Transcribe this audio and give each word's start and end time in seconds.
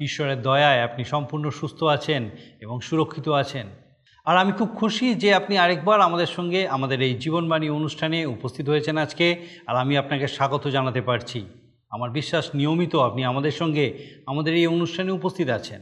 ঈশ্বরের 0.00 0.42
দয়ায় 0.42 0.82
আপনি 0.82 1.04
সম্পূর্ণ 1.04 1.50
সুস্থ 1.50 1.82
আছেন 1.82 2.30
এবং 2.60 2.80
সুরক্ষিত 2.80 3.28
আছেন। 3.28 3.66
আর 4.24 4.36
আমি 4.36 4.52
খুব 4.52 4.68
খুশি 4.74 5.14
যে 5.14 5.34
আপনি 5.34 5.58
আরেকবার 5.58 6.00
আমাদের 6.00 6.26
সঙ্গে 6.26 6.68
আমাদের 6.68 7.02
এই 7.02 7.14
জীবনবাণী 7.14 7.68
অনুষ্ঠানে 7.68 8.26
উপস্থিত 8.26 8.68
হয়েছেন 8.68 8.96
আজকে, 8.96 9.46
আর 9.66 9.76
আমি 9.76 9.96
আপনাকে 9.96 10.28
স্বাগত 10.28 10.68
জানাতে 10.68 11.00
পারছি। 11.00 11.44
আমার 11.90 12.10
বিশ্বাস, 12.10 12.50
নিয়মিত 12.54 12.96
আপনি 12.96 13.24
আমাদের 13.24 13.50
সঙ্গে 13.50 13.98
আমাদের 14.26 14.54
এই 14.54 14.66
অনুষ্ঠানে 14.66 15.10
উপস্থিত 15.12 15.48
আছেন 15.48 15.80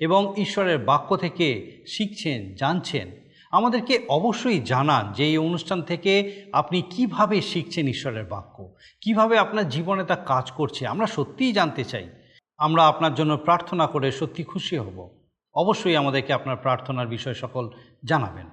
এবং 0.00 0.34
ঈশ্বরের 0.36 0.78
বাক্য 0.78 1.16
থেকে 1.16 1.76
শিখছেন, 1.86 2.54
জানছেন। 2.54 3.10
আমাদেরকে 3.50 4.00
অবশ্যই 4.08 4.60
জানান 4.60 5.12
যে 5.12 5.24
এই 5.24 5.38
অনুষ্ঠান 5.38 5.82
থেকে 5.82 6.42
আপনি 6.52 6.82
কীভাবে 6.90 7.40
শিখছেন 7.40 7.86
ঈশ্বরের 7.86 8.24
বাক্য, 8.24 8.74
কীভাবে 9.00 9.38
আপনার 9.38 9.68
জীবনে 9.68 10.04
তা 10.04 10.16
কাজ 10.16 10.50
করছে। 10.50 10.86
আমরা 10.86 11.06
সত্যিই 11.06 11.52
জানতে 11.52 11.84
চাই 11.84 12.08
আমরা 12.56 12.86
আপনার 12.86 13.14
জন্য 13.14 13.36
প্রার্থনা 13.36 13.86
করে 13.86 14.12
সত্যি 14.12 14.44
খুশি 14.44 14.78
হব। 14.78 15.10
অবশ্যই 15.54 15.96
আমাদেরকে 15.96 16.32
আপনার 16.32 16.56
প্রার্থনার 16.56 17.06
বিষয় 17.06 17.34
সকল 17.34 17.70
জানাবেন। 18.04 18.46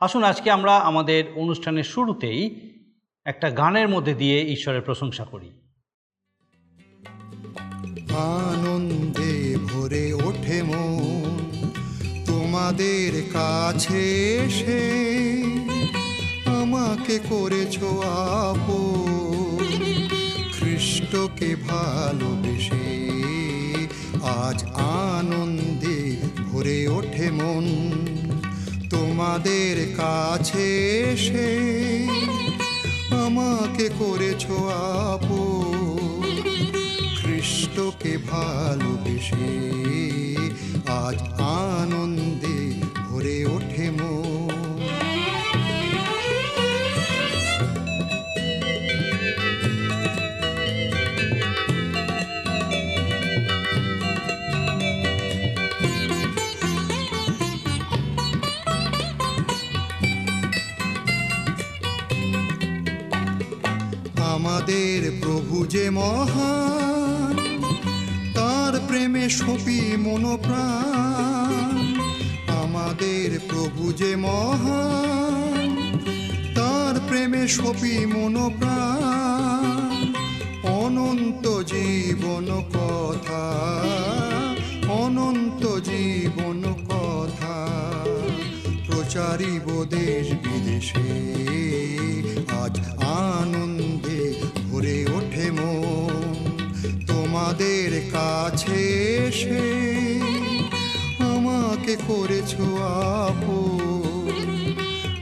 আসুন, 0.00 0.22
আজকে 0.22 0.50
আমরা 0.50 0.78
আমাদের 0.78 1.24
অনুষ্ঠানের 1.36 1.84
শুরুতেই 1.84 2.70
একটা 3.24 3.50
গানের 3.50 3.88
মধ্যে 3.88 4.14
দিয়ে 4.14 4.52
ঈশ্বরের 4.52 4.82
প্রশংসা 4.82 5.24
করি। 5.24 5.50
আনন্দে 8.16 9.56
ভরে 9.68 10.12
ওঠে 10.12 10.62
মন, 10.62 11.62
তোমাদের 12.26 13.22
কাছে 13.32 14.34
এসে 14.36 14.80
আমাকে 16.46 17.18
করেছ 17.18 17.82
আপন। 18.04 19.64
খ্রিস্টকে 20.52 21.56
ভালোবেসে 21.56 22.95
আজ 24.26 24.64
আনন্দে 24.74 26.16
ভরে 26.52 26.88
ওঠে 26.88 27.30
মন। 27.30 27.66
তোমাদের 28.90 29.76
কাছে 29.96 30.66
এসে 31.12 31.50
আমাকে 33.24 33.88
করেছ 33.98 34.44
আপ 35.04 35.28
খ্রিস্টকে 37.22 38.18
ভালোবেসে 38.30 39.50
আজ 40.86 41.18
আনন্দে 41.40 42.65
মহান। 65.96 67.36
তার 68.34 68.80
প্রেমে 68.88 69.30
সপি 69.30 69.96
মনোপ্রাণ। 69.96 71.94
আমাদের 72.64 73.40
প্রভু 73.48 73.92
যে 73.92 74.16
মহান, 74.16 75.76
তার 76.54 77.00
প্রেমে 77.08 77.48
সপি 77.48 78.06
মনোপ্রাণ। 78.06 80.12
অনন্ত 80.68 81.62
জীবন 81.62 82.62
কথা, 82.74 83.44
অনন্ত 84.88 85.80
জীবন 85.80 86.74
কথা। 86.88 87.56
প্রচারিব 88.86 89.84
দেশ 89.84 90.26
বিদেশে, 90.44 91.10
আজ 92.62 92.80
আনন্দে 93.28 94.40
ভরে 94.70 95.06
ওঠে 95.16 95.50
মন। 95.50 95.75
তোমাদের 97.36 98.10
কাছে 98.12 98.82
এসে 99.28 99.64
আমাকে 101.18 101.96
করেছ 102.08 102.54
আপন। 103.14 104.28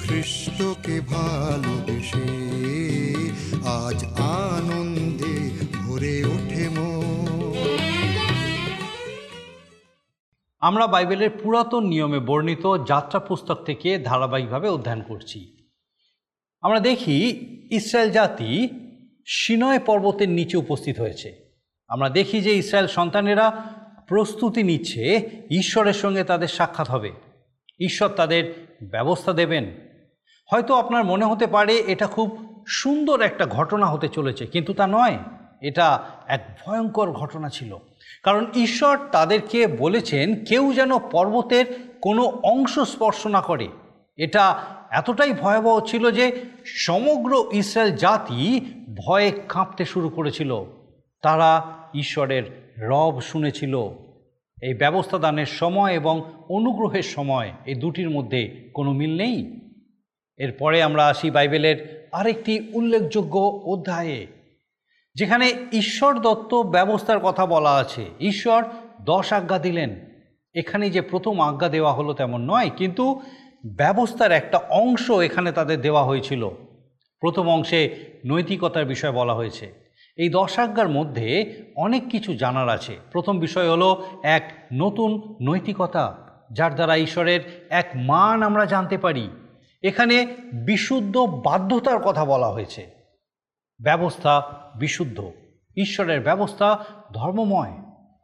খ্রিস্টকে 0.01 1.01
ভালোবেসে 1.01 2.33
আজ 3.65 4.05
আনন্দে 4.19 5.51
ভরে 5.75 6.25
ওঠে 6.25 6.69
মন। 6.69 7.53
আমরা 10.61 10.87
বাইবেলের 10.87 11.31
পুরাতন 11.31 11.85
নিয়মে 11.85 12.19
বর্ণিত 12.19 12.85
যাত্রা 12.87 13.21
পুস্তক 13.21 13.65
থেকে 13.65 13.99
ধারাবাহিকভাবে 13.99 14.69
অধ্যয়ন 14.69 15.03
করছি। 15.03 15.69
আমরা 16.63 16.81
দেখি 16.81 17.47
ইসরায়েল 17.71 18.11
জাতি 18.11 18.69
সিনয় 19.27 19.79
পর্বতের 19.79 20.29
নিচে 20.29 20.57
উপস্থিত 20.57 21.01
হয়েছে। 21.01 21.44
আমরা 21.95 22.09
দেখি 22.09 22.41
যে 22.41 22.55
ইসরায়েল 22.55 22.87
সন্তানেরা 22.87 23.63
প্রস্তুতি 24.09 24.63
নিচ্ছে, 24.63 25.31
ঈশ্বরের 25.51 25.93
সঙ্গে 25.93 26.25
তাদের 26.25 26.49
সাক্ষাৎ 26.49 26.91
হবে। 26.91 27.13
ঈশ্বর 27.81 28.09
তাদের 28.09 28.67
ব্যবস্থা 28.83 29.33
দেবেন। 29.33 29.75
হয়তো 30.51 30.75
আপনার 30.75 31.05
মনে 31.05 31.25
হতে 31.25 31.47
পারে 31.47 31.77
এটা 31.77 32.07
খুব 32.07 32.55
সুন্দর 32.69 33.21
একটা 33.21 33.47
ঘটনা 33.47 33.87
হতে 33.87 34.09
চলেছে, 34.09 34.47
কিন্তু 34.47 34.75
তা 34.75 34.87
নয়। 34.87 35.19
এটা 35.63 36.05
এক 36.29 36.59
ভয়ঙ্কর 36.67 37.13
ঘটনা 37.13 37.49
ছিল। 37.49 37.77
কারণ 38.23 38.47
ঈশ্বর 38.55 38.99
তাদেরকে 39.13 39.67
বলেছেন, 39.67 40.45
কেউ 40.45 40.73
যেন 40.73 40.99
পর্বতের 40.99 41.91
কোনো 42.03 42.23
অংশ 42.23 42.79
স্পর্শ 42.79 43.27
না 43.27 43.41
করে। 43.41 43.69
এটা 44.17 44.65
এতটাই 44.91 45.33
ভয়াবহ 45.33 45.81
ছিল 45.81 46.11
যে 46.11 46.41
সমগ্র 46.65 47.49
ইসরায়েল 47.53 47.97
জাতি 47.97 48.73
ভয়ে 49.07 49.33
কাঁপতে 49.49 49.85
শুরু 49.85 50.09
করেছিল। 50.09 50.65
তারা 51.23 51.84
ঈশ্বরের 51.95 52.45
রব 52.79 53.21
শুনেছিল। 53.21 53.89
এই 54.63 54.75
ব্যবস্থা 54.75 55.19
দানের 55.19 55.47
সময় 55.47 55.93
এবং 55.93 56.23
অনুগ্রহের 56.49 57.03
সময় 57.03 57.51
এই 57.67 57.75
দুটির 57.75 58.11
মধ্যে 58.11 58.71
কোনো 58.75 58.93
মিল 58.93 59.17
নেই। 59.17 59.61
এরপরে 60.37 60.83
আমরা 60.83 61.07
আসি 61.07 61.31
বাইবেলের 61.31 62.09
আরেকটি 62.13 62.71
উল্লেখযোগ্য 62.73 63.63
অধ্যায়ে, 63.65 64.27
যেখানে 65.15 65.55
ঈশ্বর 65.73 66.19
দত্ত 66.19 66.55
ব্যবস্থার 66.55 67.19
কথা 67.19 67.47
বলা 67.47 67.75
আছে। 67.75 68.05
ঈশ্বর 68.21 68.65
দশ 69.01 69.33
আজ্ঞা 69.33 69.59
দিলেন। 69.59 69.91
এখানে 70.55 70.91
যে 70.91 71.01
প্রথম 71.01 71.41
আজ্ঞা 71.41 71.69
দেওয়া 71.69 71.93
হলো 71.93 72.13
তেমন 72.13 72.41
নয়, 72.51 72.71
কিন্তু 72.77 73.23
ব্যবস্থার 73.67 74.33
একটা 74.33 74.59
অংশ 74.59 75.11
এখানে 75.11 75.53
তাদের 75.53 75.81
দেওয়া 75.81 76.05
হয়েছিল। 76.05 76.51
প্রথম 77.21 77.49
অংশে 77.49 77.81
নৈতিকতার 78.27 78.85
বিষয় 78.85 79.13
বলা 79.13 79.35
হয়েছে। 79.35 79.84
এই 80.17 80.29
দশ 80.29 80.59
আজ্ঞার 80.59 80.89
মধ্যে 80.89 81.63
অনেক 81.77 82.09
কিছু 82.09 82.35
জানার 82.35 82.69
আছে। 82.69 82.99
প্রথম 83.13 83.39
বিষয় 83.39 83.71
হলো 83.71 84.07
এক 84.23 84.53
নতুন 84.73 85.37
নৈতিকতা, 85.43 86.17
যার 86.53 86.75
দ্বারা 86.75 86.97
ঈশ্বরের 86.97 87.67
এক 87.71 87.91
মান 87.95 88.43
আমরা 88.43 88.65
জানতে 88.65 88.99
পারি। 88.99 89.31
এখানে 89.83 90.27
বিশুদ্ধ 90.67 91.17
বাধ্যতার 91.17 91.99
কথা 91.99 92.25
বলা 92.25 92.49
হয়েছে। 92.49 92.87
ব্যবস্থা 93.83 94.43
বিশুদ্ধ। 94.77 95.31
ঈশ্বরের 95.77 96.21
ব্যবস্থা 96.21 96.85
ধর্মময় 97.15 97.73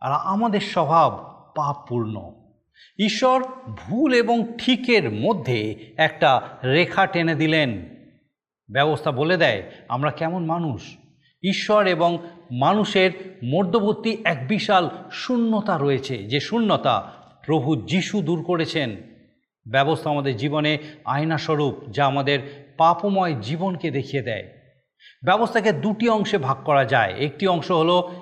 আর 0.00 0.12
আমাদের 0.24 0.60
স্বভাব 0.60 1.10
পাপপূর্ণ। 1.56 2.32
ঈশ্বর 2.98 3.44
ভুল 3.68 4.14
এবং 4.14 4.46
ঠিকের 4.58 5.10
মধ্যে 5.10 5.94
একটা 5.96 6.40
রেখা 6.64 7.06
টেনে 7.06 7.34
দিলেন। 7.34 7.84
ব্যবস্থা 8.72 9.12
বলে 9.12 9.36
দেয়, 9.36 9.62
আমরা 9.88 10.10
কেমন 10.10 10.44
মানুষ? 10.44 10.96
ঈশ্বর 11.42 11.86
এবং 11.86 12.18
মানুষের 12.50 13.38
মধ্যবর্তী 13.44 14.16
এক 14.24 14.48
বিশাল 14.48 14.90
শূন্যতা 15.12 15.78
রয়েছে। 15.78 16.18
যে 16.18 16.40
শূন্যতা 16.40 17.12
প্রভু 17.46 17.76
যিশু 17.76 18.22
দূর 18.22 18.42
করেছেন। 18.42 18.96
ব্যবস্থা 19.70 20.10
আমাদের 20.10 20.36
জীবনে 20.36 20.78
আয়নাস্বরূপ, 21.04 21.74
যা 21.90 22.06
আমাদের 22.06 22.70
পাপময় 22.78 23.34
জীবনকে 23.34 23.90
দেখিয়ে 23.90 24.22
দেয়। 24.22 24.48
ব্যবস্থাকে 25.24 25.72
দুটি 25.72 26.08
অংশে 26.08 26.38
ভাগ 26.38 26.56
করা 26.64 26.84
যায়। 26.84 27.14
একটি 27.18 27.46
অংশ 27.46 27.70
হলো 27.70 28.12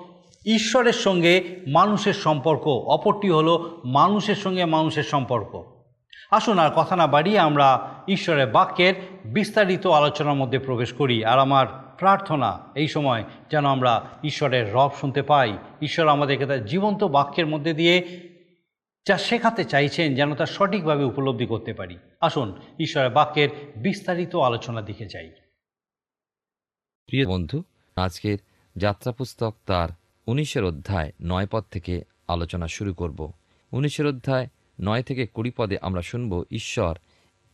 ঈশ্বরের 0.45 0.93
সঙ্গে 0.93 1.43
মানুষের 1.67 2.13
সম্পর্ক, 2.13 2.67
অপরটি 2.67 3.29
হলো 3.29 3.81
মানুষের 3.85 4.35
সঙ্গে 4.35 4.65
মানুষের 4.65 5.03
সম্পর্ক। 5.03 5.63
আসুন 6.31 6.59
আর 6.59 6.69
কথা 6.75 6.95
না 6.95 7.07
বাড়িয়ে 7.07 7.39
আমরা 7.39 7.89
ঈশ্বরের 8.07 8.47
বাক্যের 8.47 8.93
বিস্তারিত 9.25 9.87
আলোচনার 9.87 10.33
মধ্যে 10.33 10.59
প্রবেশ 10.59 10.93
করি। 10.93 11.25
আর 11.25 11.39
আমার 11.39 11.88
প্রার্থনা 11.99 12.63
এই 12.75 12.87
সময় 12.87 13.23
যেন 13.51 13.65
আমরা 13.65 14.09
ঈশ্বরের 14.23 14.73
রব 14.73 14.91
শুনতে 15.01 15.21
পাই। 15.21 15.57
ঈশ্বর 15.81 16.07
আমাদেরকে 16.07 16.45
তার 16.45 16.65
জীবন্ত 16.65 17.03
বাক্যের 17.03 17.45
মধ্যে 17.45 17.73
দিয়ে 17.73 18.29
যা 19.07 19.17
শেখাতে 19.17 19.63
চাইছেন 19.65 20.15
যেন 20.15 20.35
তা 20.35 20.45
সঠিকভাবে 20.45 21.03
উপলব্ধি 21.03 21.45
করতে 21.45 21.73
পারি। 21.73 21.97
আসুন 22.21 22.61
ঈশ্বরের 22.79 23.09
বাক্যের 23.09 23.49
বিস্তারিত 23.75 24.35
আলোচনা 24.35 24.81
দিকে 24.81 25.05
যাই। 25.05 25.29
প্রিয় 27.07 27.27
বন্ধু, 27.27 27.63
আজকের 27.95 28.37
যাত্রা 28.75 29.11
পুস্তক 29.11 29.55
তার 29.65 29.89
উনিশের 30.27 30.63
অধ্যায় 30.63 31.11
নয় 31.21 31.47
পদ 31.51 31.63
থেকে 31.71 32.03
আলোচনা 32.27 32.67
শুরু 32.67 32.93
করব। 32.93 33.31
উনিশের 33.71 34.07
অধ্যায় 34.07 34.47
নয় 34.81 35.03
থেকে 35.03 35.27
কুড়ি 35.27 35.51
পদে 35.51 35.77
আমরা 35.81 36.01
শুনব, 36.01 36.43
ঈশ্বর 36.51 36.97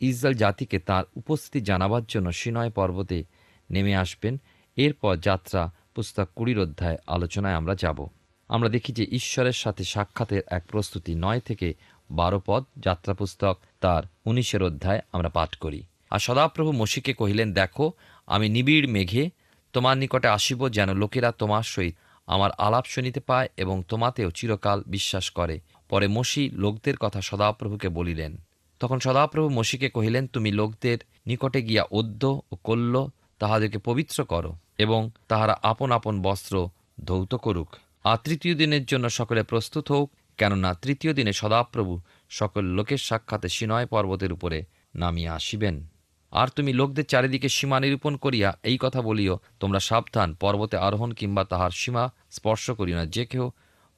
ইসরায়েল 0.00 0.38
জাতিকে 0.38 0.78
তার 0.78 1.04
উপস্থিতি 1.16 1.60
জানাবার 1.64 2.02
জন্য 2.08 2.32
সিনয় 2.32 2.70
পর্বতে 2.70 3.24
নেমে 3.70 3.96
আসবেন। 3.96 4.40
এরপর 4.76 5.16
যাত্রা 5.16 5.72
পুস্তক 5.94 6.28
কুড়ির 6.36 6.58
অধ্যায় 6.58 6.96
আলোচনায় 7.06 7.54
আমরা 7.54 7.74
যাব। 7.74 8.08
আমরা 8.48 8.68
দেখি 8.68 8.92
যে 8.92 9.06
ঈশ্বরের 9.10 9.52
সাথে 9.52 9.84
সাক্ষাতের 9.84 10.42
এক 10.46 10.64
প্রস্তুতি 10.66 11.14
নয় 11.14 11.40
থেকে 11.40 11.74
বারো 12.10 12.42
পদ 12.46 12.64
যাত্রা 12.78 13.14
পুস্তক 13.14 13.58
তার 13.80 14.02
উনিশের 14.24 14.62
অধ্যায় 14.62 15.00
আমরা 15.12 15.28
পাঠ 15.28 15.56
করি। 15.56 15.82
আর 16.10 16.18
সদাপ্রভু 16.18 16.72
মসিকে 16.72 17.12
কহিলেন, 17.12 17.52
দেখো, 17.52 17.92
আমি 18.26 18.48
নিবিড় 18.48 18.86
মেঘে 18.86 19.30
তোমার 19.72 19.98
নিকটে 19.98 20.28
আসিব 20.28 20.68
যেন 20.68 20.94
লোকেরা 20.94 21.32
তোমার 21.32 21.62
সহিত 21.62 21.94
আমার 22.26 22.50
আলাপ 22.52 22.84
শুনিতে 22.84 23.20
পায় 23.20 23.48
এবং 23.56 23.82
তোমাতেও 23.88 24.30
চিরকাল 24.30 24.82
বিশ্বাস 24.86 25.30
করে। 25.30 25.60
পরে 25.88 26.08
মসি 26.08 26.50
লোকদের 26.50 26.96
কথা 26.96 27.20
সদাপ্রভুকে 27.20 27.88
বলিলেন। 27.88 28.36
তখন 28.80 28.98
সদাপ্রভু 28.98 29.48
মসিকে 29.48 29.90
কহিলেন, 29.90 30.26
তুমি 30.26 30.52
লোকদের 30.52 30.98
নিকটে 31.26 31.62
গিয়া 31.62 31.82
অদ্য 31.82 32.40
ও 32.52 32.56
কল্য 32.56 33.10
তাহাদেরকে 33.38 33.78
পবিত্র 33.78 34.24
করো 34.24 34.56
এবং 34.78 35.10
তাহারা 35.28 35.58
আপন 35.62 35.92
আপন 35.92 36.22
বস্ত্র 36.22 36.68
ধৌত 37.04 37.34
করুক। 37.34 37.68
আর 38.04 38.16
তৃতীয় 38.24 38.54
দিনের 38.54 38.84
জন্য 38.84 39.10
সকলে 39.10 39.42
প্রস্তুত 39.42 39.92
হোক, 39.92 40.12
কেননা 40.36 40.74
তৃতীয় 40.74 41.14
দিনে 41.14 41.32
সদাপ্রভু 41.32 42.00
সকল 42.30 42.64
লোকের 42.64 42.98
সাক্ষাতে 42.98 43.48
সিনয় 43.48 43.86
পর্বতের 43.86 44.32
উপরে 44.32 44.64
নামিয়া 44.94 45.34
আসিবেন। 45.34 45.86
আর 46.30 46.48
তুমি 46.48 46.72
লোকদের 46.72 47.04
চারিদিকে 47.04 47.48
সীমা 47.48 47.80
নিরূপণ 47.80 48.16
করিয়া 48.16 48.58
এই 48.62 48.78
কথা 48.80 49.02
বলিও, 49.02 49.38
তোমরা 49.60 49.80
সাবধান, 49.80 50.34
পর্বতে 50.34 50.76
আরোহণ 50.76 51.12
কিংবা 51.12 51.44
তাহার 51.44 51.70
সীমা 51.70 52.10
স্পর্শ 52.30 52.70
করিও 52.70 52.96
না, 52.96 53.06
যে 53.06 53.26
কেহ 53.26 53.50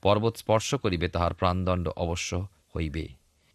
পর্বত 0.02 0.36
স্পর্শ 0.36 0.74
করিবে 0.74 1.08
তাহার 1.08 1.34
প্রাণদণ্ড 1.34 1.88
অবশ্য 1.88 2.46
হইবে। 2.76 3.08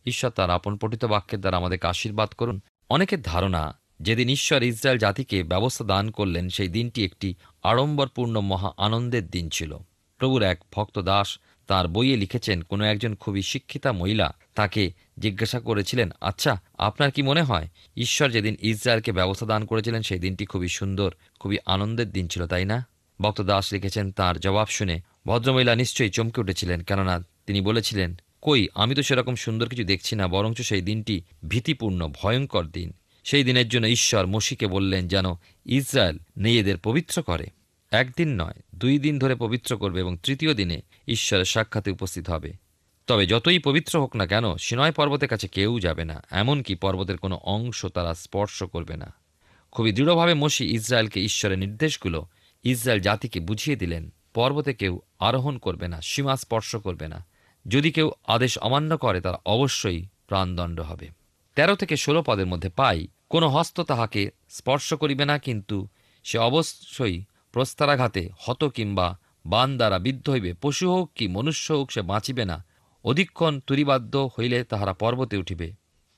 ঈশ্বর 0.05 0.31
তার 0.31 0.49
আপন 0.49 0.77
পঠিত 0.77 1.05
বাক্যের 1.05 1.39
দ্বারা 1.39 1.57
আমাদেরকে 1.57 1.87
আশীর্বাদ 1.87 2.29
করুন। 2.29 2.59
অনেকের 2.89 3.21
ধারণা 3.21 3.77
যেদিন 4.05 4.27
ঈশ্বর 4.29 4.63
ইসরায়েল 4.63 4.99
জাতিকে 4.99 5.37
ব্যবস্থা 5.43 5.83
দান 5.83 6.05
করলেন, 6.11 6.49
সেই 6.49 6.67
দিনটি 6.67 6.99
একটি 7.05 7.29
আড়ম্বরপূর্ণ 7.63 8.35
মহা 8.51 8.69
আনন্দের 8.77 9.25
দিন 9.27 9.45
ছিল। 9.49 9.71
প্রভুর 10.17 10.41
এক 10.43 10.59
ভক্ত 10.71 10.99
দাস 10.99 11.39
তার 11.67 11.87
বইয়ে 11.87 12.15
লিখেছেন, 12.17 12.57
কোনো 12.61 12.83
একজন 12.83 13.15
খুবই 13.15 13.41
শিক্ষিতা 13.41 13.89
মহিলা 13.91 14.27
তাকে 14.55 14.83
জিজ্ঞাসা 15.19 15.59
করেছিলেন 15.59 16.09
আচ্ছা 16.21 16.53
আপনার 16.77 17.11
কি 17.11 17.21
মনে 17.21 17.41
হয় 17.41 17.67
ঈশ্বর 17.97 18.27
যেদিন 18.31 18.55
ইসরায়েলকে 18.61 19.11
ব্যবস্থা 19.11 19.45
দান 19.45 19.65
করেছিলেন, 19.65 20.01
সেই 20.01 20.19
দিনটি 20.19 20.45
খুবই 20.45 20.67
সুন্দর, 20.67 21.09
খুবই 21.39 21.57
আনন্দের 21.65 22.09
দিন 22.11 22.25
ছিল, 22.27 22.43
তাই 22.47 22.65
না? 22.65 22.77
ভক্ত 23.21 23.41
দাস 23.41 23.73
লিখেছেন, 23.73 24.05
তার 24.11 24.35
জবাব 24.39 24.67
শুনে 24.67 24.95
ভদ্রমহিলা 25.27 25.75
নিশ্চয়ই 25.75 26.09
চমকে 26.09 26.41
উঠেছিলেন, 26.41 26.79
কেননা 26.81 27.15
তিনি 27.47 27.61
বলেছিলেন, 27.61 28.09
কই, 28.41 28.61
আমি 28.75 28.95
তো 28.95 29.01
সেরকম 29.03 29.35
সুন্দর 29.35 29.69
কিছু 29.69 29.83
দেখছি 29.83 30.15
না, 30.15 30.27
বরঞ্চ 30.27 30.61
সেই 30.61 30.81
দিনটি 30.81 31.15
ভীতিপূর্ণ, 31.49 32.07
ভয়ঙ্কর 32.21 32.65
দিন। 32.65 32.89
সেই 33.23 33.43
দিনের 33.43 33.69
জন্য 33.69 33.87
ঈশ্বর 33.87 34.27
মসিকে 34.27 34.67
বললেন 34.67 35.07
যেন 35.07 35.25
ইসরায়েল 35.65 36.17
নিজেদের 36.37 36.77
পবিত্র 36.77 37.21
করে। 37.21 37.47
একদিন 37.91 38.41
নয়, 38.41 38.53
দুই 38.75 38.99
দিন 38.99 39.19
ধরে 39.19 39.35
পবিত্র 39.35 39.77
করবে 39.77 39.99
এবং 39.99 40.17
তৃতীয় 40.17 40.53
দিনে 40.53 40.81
ঈশ্বরের 41.07 41.45
সাক্ষাতে 41.45 41.91
উপস্থিত 41.91 42.29
হবে। 42.29 42.53
তবে 43.07 43.27
যতই 43.27 43.59
পবিত্র 43.59 43.99
হোক 43.99 44.15
না 44.15 44.27
কেন, 44.27 44.55
সিনয় 44.55 44.91
পর্বতের 44.91 45.29
কাছে 45.29 45.47
কেউ 45.47 45.79
যাবে 45.79 46.05
না, 46.05 46.23
এমনকি 46.31 46.75
পর্বতের 46.75 47.17
কোনো 47.17 47.35
অংশ 47.35 47.85
তারা 47.85 48.13
স্পর্শ 48.13 48.63
করবে 48.63 48.97
না। 48.97 49.13
খুবই 49.71 49.91
দৃঢ়ভাবে 49.91 50.33
মসি 50.33 50.65
ইসরায়েলকে 50.65 51.23
ঈশ্বরের 51.23 51.59
নির্দেশগুলো 51.59 52.27
ইসরায়েল 52.63 53.01
জাতিকে 53.01 53.39
বুঝিয়ে 53.39 53.77
দিলেন। 53.77 54.13
পর্বতে 54.33 54.73
কেউ 54.73 54.99
আরোহণ 55.19 55.57
করবে 55.57 55.87
না, 55.87 56.01
সীমা 56.01 56.35
স্পর্শ 56.35 56.75
করবে 56.75 57.07
না। 57.07 57.25
যদি 57.67 57.91
কেউ 57.91 58.11
আদেশ 58.27 58.57
অমান্য 58.57 58.97
করে, 58.97 59.21
তার 59.21 59.33
অবশ্যই 59.45 60.05
প্রাণদণ্ড 60.27 60.79
হবে। 60.79 61.22
তেরো 61.55 61.75
থেকে 61.75 61.95
ষোলো 61.97 62.21
পদের 62.23 62.47
মধ্যে 62.47 62.69
পাই। 62.69 62.99
কোনো 63.29 63.47
হস্ত 63.47 63.77
তাহাকে 63.81 64.21
স্পর্শ 64.49 64.87
করিবে 64.93 65.25
না, 65.25 65.35
কিন্তু 65.37 65.77
সে 66.25 66.37
অবশ্যই 66.37 67.15
প্রস্তারাঘাতে 67.51 68.23
হত 68.39 68.61
কিংবা 68.63 69.07
বান 69.45 69.69
দ্বারা 69.77 69.97
বিদ্ধ 69.99 70.25
হইবে। 70.29 70.51
পশু 70.53 70.85
হোক 70.93 71.07
কি 71.15 71.25
মনুষ্য 71.27 71.67
হোক 71.73 71.87
সে 71.91 72.01
বাঁচিবে 72.01 72.43
না। 72.45 72.57
অধিক্ষণ 73.05 73.53
তুরিবাদ্য 73.67 74.13
হইলে 74.35 74.59
তাহারা 74.63 74.93
পর্বতে 74.93 75.35
উঠিবে। 75.37 75.67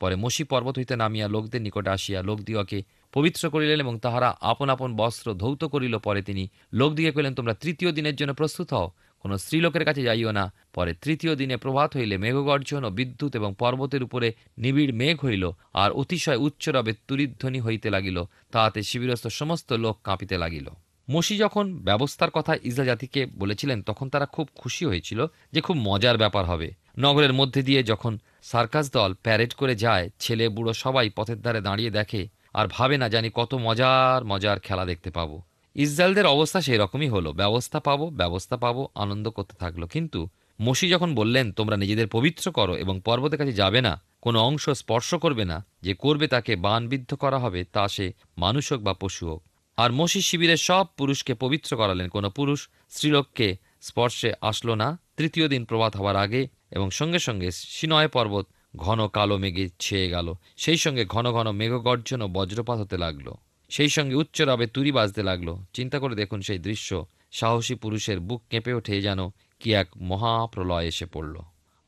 পরে 0.01 0.15
মসি 0.15 0.43
পর্বত 0.43 0.75
হইতে 0.77 0.95
নামিয়া 0.95 1.27
লোকদের 1.27 1.61
নিকটে 1.61 1.89
আসিয়া 1.89 2.19
লোকদিগকে 2.21 2.79
পবিত্র 3.13 3.43
করিলেন 3.49 3.79
এবং 3.79 3.95
তাহারা 3.99 4.29
আপন 4.41 4.67
আপন 4.69 4.89
বস্ত্র 4.95 5.27
ধৌত 5.33 5.61
করিল। 5.73 5.95
পরে 5.97 6.21
তিনি 6.21 6.43
লোকদিকে 6.73 7.11
কহিলেন, 7.11 7.33
তোমরা 7.35 7.53
তৃতীয় 7.53 7.91
দিনের 7.91 8.15
জন্য 8.15 8.31
প্রস্তুত 8.33 8.69
হও। 8.73 8.87
কোনো 9.25 9.37
স্ত্রীলোকের 9.37 9.83
কাছে 9.85 10.01
যাইও 10.03 10.31
না। 10.31 10.53
পরে 10.73 10.93
তৃতীয় 10.93 11.35
দিনে 11.35 11.55
প্রভাত 11.57 11.97
হইলে 11.97 12.17
মেঘগর্জন 12.17 12.83
ও 12.83 12.89
বিদ্যুৎ 12.89 13.35
এবং 13.35 13.55
পর্বতের 13.59 14.03
উপরে 14.03 14.33
নিবিড় 14.57 14.91
মেঘ 14.91 15.25
হইল 15.25 15.51
আর 15.73 15.91
অতিশয় 15.91 16.37
উচ্চরবে 16.37 16.91
তুরিধ্বনি 17.07 17.59
হইতে 17.61 17.89
লাগিল। 17.89 18.17
তাহাতে 18.51 18.83
শিবিরস্থ 18.83 19.27
সমস্ত 19.27 19.73
লোক 19.73 19.95
কাঁপিতে 20.03 20.37
লাগিল। 20.37 20.69
মসি 21.09 21.37
যখন 21.37 21.65
ব্যবস্থার 21.77 22.29
কথা 22.29 22.53
ইসরা 22.63 22.85
জাতিকে 22.85 23.21
বলেছিলেন, 23.25 23.81
তখন 23.81 24.09
তারা 24.09 24.25
খুব 24.25 24.49
খুশি 24.55 24.85
হয়েছিল 24.85 25.19
যে 25.53 25.61
খুব 25.61 25.77
মজার 25.77 26.17
ব্যাপার 26.17 26.45
হবে। 26.45 26.71
নগরের 26.99 27.33
মধ্যে 27.33 27.61
দিয়ে 27.63 27.83
যখন 27.83 28.17
সার্কাস 28.43 28.91
দল 28.91 29.13
প্যারেড 29.13 29.53
করে 29.53 29.75
যায়, 29.75 30.09
ছেলে 30.19 30.49
বুড়ো 30.49 30.73
সবাই 30.73 31.09
পথের 31.09 31.41
ধারে 31.41 31.61
দাঁড়িয়ে 31.61 31.89
দেখে 31.89 32.27
আর 32.53 32.65
ভাবে 32.71 32.97
না 32.97 33.09
জানি 33.09 33.29
কত 33.33 33.55
মজার 33.55 34.25
মজার 34.25 34.59
খেলা 34.59 34.85
দেখতে 34.85 35.09
পাবো। 35.11 35.41
ইসরায়েলদের 35.75 36.25
অবস্থা 36.25 36.61
সেই 36.61 36.77
রকমই 36.77 37.09
হলো। 37.09 37.33
ব্যবস্থা 37.33 37.79
পাবো 37.79 38.09
ব্যবস্থা 38.09 38.57
পাবো, 38.57 38.89
আনন্দ 38.95 39.29
করতে 39.29 39.55
থাকল। 39.55 39.85
কিন্তু 39.85 40.27
মসি 40.61 40.89
যখন 40.89 41.15
বললেন, 41.15 41.51
তোমরা 41.51 41.77
নিজেদের 41.77 42.07
পবিত্র 42.07 42.51
করো 42.51 42.75
এবং 42.75 43.01
পর্বতের 43.05 43.39
কাছে 43.39 43.53
যাবে 43.53 43.81
না, 43.81 44.01
কোনো 44.21 44.39
অংশ 44.39 44.69
স্পর্শ 44.69 45.15
করবে 45.15 45.45
না, 45.45 45.65
যে 45.81 45.93
করবে 45.93 46.27
তাকে 46.27 46.55
বানবিদ্ধ 46.55 47.13
করা 47.13 47.37
হবে, 47.37 47.63
তা 47.63 47.87
সে 47.87 48.13
মানুষ 48.37 48.73
হোক 48.73 48.81
বা 48.81 48.93
পশু 48.93 49.29
হোক। 49.29 49.43
আর 49.77 49.91
মসি 49.91 50.21
শিবিরের 50.21 50.57
সব 50.57 50.85
পুরুষকে 50.97 51.33
পবিত্র 51.33 51.77
করালেন। 51.77 52.09
কোনো 52.09 52.29
পুরুষ 52.29 52.69
স্ত্রীলোককে 52.89 53.57
স্পর্শে 53.81 54.33
আসলো 54.41 54.75
না। 54.75 54.99
তৃতীয় 55.17 55.47
দিন 55.47 55.65
প্রভাত 55.65 55.97
হওয়ার 55.97 56.15
আগে 56.15 56.47
এবং 56.71 56.89
সঙ্গে 56.89 57.19
সঙ্গে 57.19 57.51
সিনয় 57.51 58.07
পর্বত 58.07 58.47
ঘন 58.75 59.07
কালো 59.07 59.37
মেঘে 59.37 59.69
ছেয়ে 59.79 60.09
গেল। 60.09 60.33
সেই 60.57 60.77
সঙ্গে 60.77 61.05
ঘন 61.05 61.31
ঘন 61.31 61.51
মেঘগর্জন 61.51 62.21
ও 62.21 62.27
বজ্রপাত 62.27 62.79
হতে 62.79 62.97
লাগল। 62.97 63.33
সেই 63.69 63.89
সঙ্গে 63.89 64.15
উচ্চ 64.15 64.41
রবে 64.41 64.67
তুরি 64.67 64.91
বাজতে 64.91 65.23
লাগল। 65.23 65.55
চিন্তা 65.73 65.99
করে 65.99 66.15
দেখুন 66.15 66.41
সেই 66.41 66.59
দৃশ্য। 66.59 67.05
সাহসী 67.31 67.75
পুরুষের 67.75 68.19
বুক 68.19 68.43
কেঁপে 68.49 68.73
ওঠে 68.73 69.01
যেন 69.01 69.29
কি 69.59 69.73
এক 69.73 69.87
মহাপ্রলয় 69.97 70.85
এসে 70.85 71.05
পড়ল। 71.05 71.35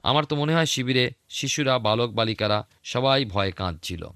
আমার 0.03 0.25
তো 0.25 0.36
মনে 0.36 0.55
হয় 0.55 0.65
শিবিরে 0.65 1.12
শিশুরা, 1.29 1.79
বালক 1.79 2.12
বালিকারা 2.12 2.67
সবাই 2.84 3.25
ভয়ে 3.25 3.51
কাঁদছিল। 3.51 4.07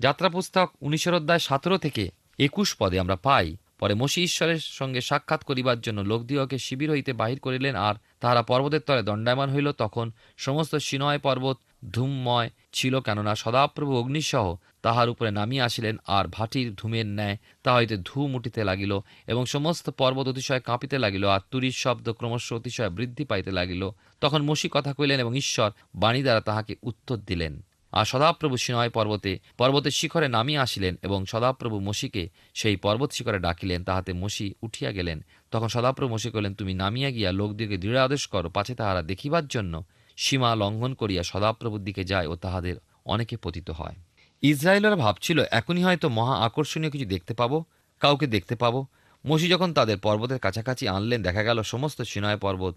যাত্রা 0.00 0.28
পুস্তক 0.28 0.70
উনিশের 0.80 1.14
অধ্যায় 1.14 1.38
সতেরো 1.38 1.78
থেকে 1.78 2.10
একুশ 2.38 2.76
পদে 2.78 3.00
আমরা 3.00 3.16
পাই। 3.16 3.56
পরে 3.78 3.94
মসি 3.94 4.22
ঈশ্বরের 4.22 4.58
সঙ্গে 4.58 5.00
সাক্ষাৎ 5.00 5.44
করিবার 5.44 5.80
জন্য 5.80 6.00
লোকদিগকে 6.00 6.58
শিবির 6.58 6.90
হইতে 6.90 7.12
বাহির 7.12 7.40
করিলেন 7.40 7.76
আর 7.76 7.94
তাহারা 8.20 8.42
পর্বতের 8.42 8.80
তলে 8.80 9.02
দণ্ডায়মান 9.02 9.50
হইল। 9.50 9.72
তখন 9.72 10.12
সমস্ত 10.36 10.76
সিনয় 10.76 11.18
পর্বত 11.18 11.58
ধূমময় 11.90 12.50
ছিল 12.72 13.00
কেননা 13.00 13.34
সদাপ্রভু 13.34 13.98
অগ্নিসহ 13.98 14.56
তাহার 14.82 15.08
উপরে 15.08 15.30
নামিয়া 15.30 15.64
আসিলেন 15.64 15.96
আর 16.06 16.24
ভাটির 16.32 16.74
ধূমের 16.74 17.06
ন্যায় 17.06 17.36
তা 17.62 17.74
হইতে 17.74 17.96
ধূম 17.96 18.34
উঠিতে 18.34 18.64
লাগিল 18.64 19.00
এবং 19.26 19.46
সমস্ত 19.46 19.90
পর্বত 19.90 20.28
অতিশয় 20.28 20.60
কাঁপিতে 20.60 20.98
লাগিল 20.98 21.28
আর 21.28 21.40
তুরির 21.50 21.72
শব্দ 21.72 22.12
ক্রমশ 22.12 22.52
অতিশয় 22.52 22.90
বৃদ্ধি 22.90 23.24
পাইতে 23.24 23.50
লাগিল। 23.50 23.90
তখন 24.20 24.42
মসি 24.42 24.68
কথা 24.72 24.92
কইলেন 24.92 25.20
এবং 25.20 25.36
ঈশ্বর 25.36 25.70
বাণী 25.94 26.22
দ্বারা 26.22 26.40
তাহাকে 26.40 26.76
উত্তর 26.82 27.16
দিলেন। 27.16 27.64
আর 27.92 28.04
সদাপ্রভু 28.04 28.56
সিনয় 28.56 28.90
পর্বতে, 28.90 29.38
পর্বতের 29.58 29.90
শিখরে 29.90 30.28
নামিয়া 30.28 30.62
আসিলেন 30.62 30.96
এবং 31.02 31.24
সদাপ্রভু 31.26 31.80
মসিকে 31.80 32.28
সেই 32.54 32.76
পর্বত 32.76 33.12
শিখরে 33.12 33.38
ডাকিলেন, 33.38 33.84
তাহাতে 33.84 34.12
মসি 34.12 34.54
উঠিয়া 34.62 34.92
গেলেন। 34.92 35.24
তখন 35.50 35.68
সদাপ্রভু 35.68 36.14
মসি 36.14 36.30
কহিলেন, 36.30 36.54
তুমি 36.54 36.74
নামিয়া 36.74 37.10
গিয়া 37.10 37.32
লোকদিকে 37.32 37.76
দৃঢ় 37.76 38.00
আদেশ 38.00 38.26
করো, 38.26 38.50
পাছে 38.50 38.74
তাহারা 38.74 39.02
দেখিবার 39.02 39.46
জন্য 39.46 39.84
সীমা 40.20 40.54
লঙ্ঘন 40.54 40.94
করিয়া 40.94 41.22
সদাপ্রভুর 41.22 41.84
দিকে 41.84 42.04
যায় 42.04 42.26
ও 42.26 42.36
তাহাদের 42.36 42.76
অনেকে 43.04 43.36
পতিত 43.36 43.70
হয়। 43.70 43.94
ইসরায়েলরা 44.42 44.96
ভাবছিল, 44.96 45.44
এখনই 45.50 45.82
হয়তো 45.82 46.08
মহা 46.08 46.34
আকর্ষণীয় 46.44 46.90
কিছু 46.90 47.04
দেখতে 47.04 47.34
পাবো, 47.34 47.64
কাউকে 48.00 48.26
দেখতে 48.26 48.56
পাবো। 48.56 48.86
মসি 49.26 49.48
যখন 49.48 49.74
তাদের 49.74 49.98
পর্বতের 49.98 50.38
কাছাকাছি 50.38 50.88
আনলেন, 50.88 51.22
দেখা 51.22 51.42
গেল 51.42 51.62
সমস্ত 51.62 52.02
সিনয় 52.02 52.36
পর্বত 52.36 52.74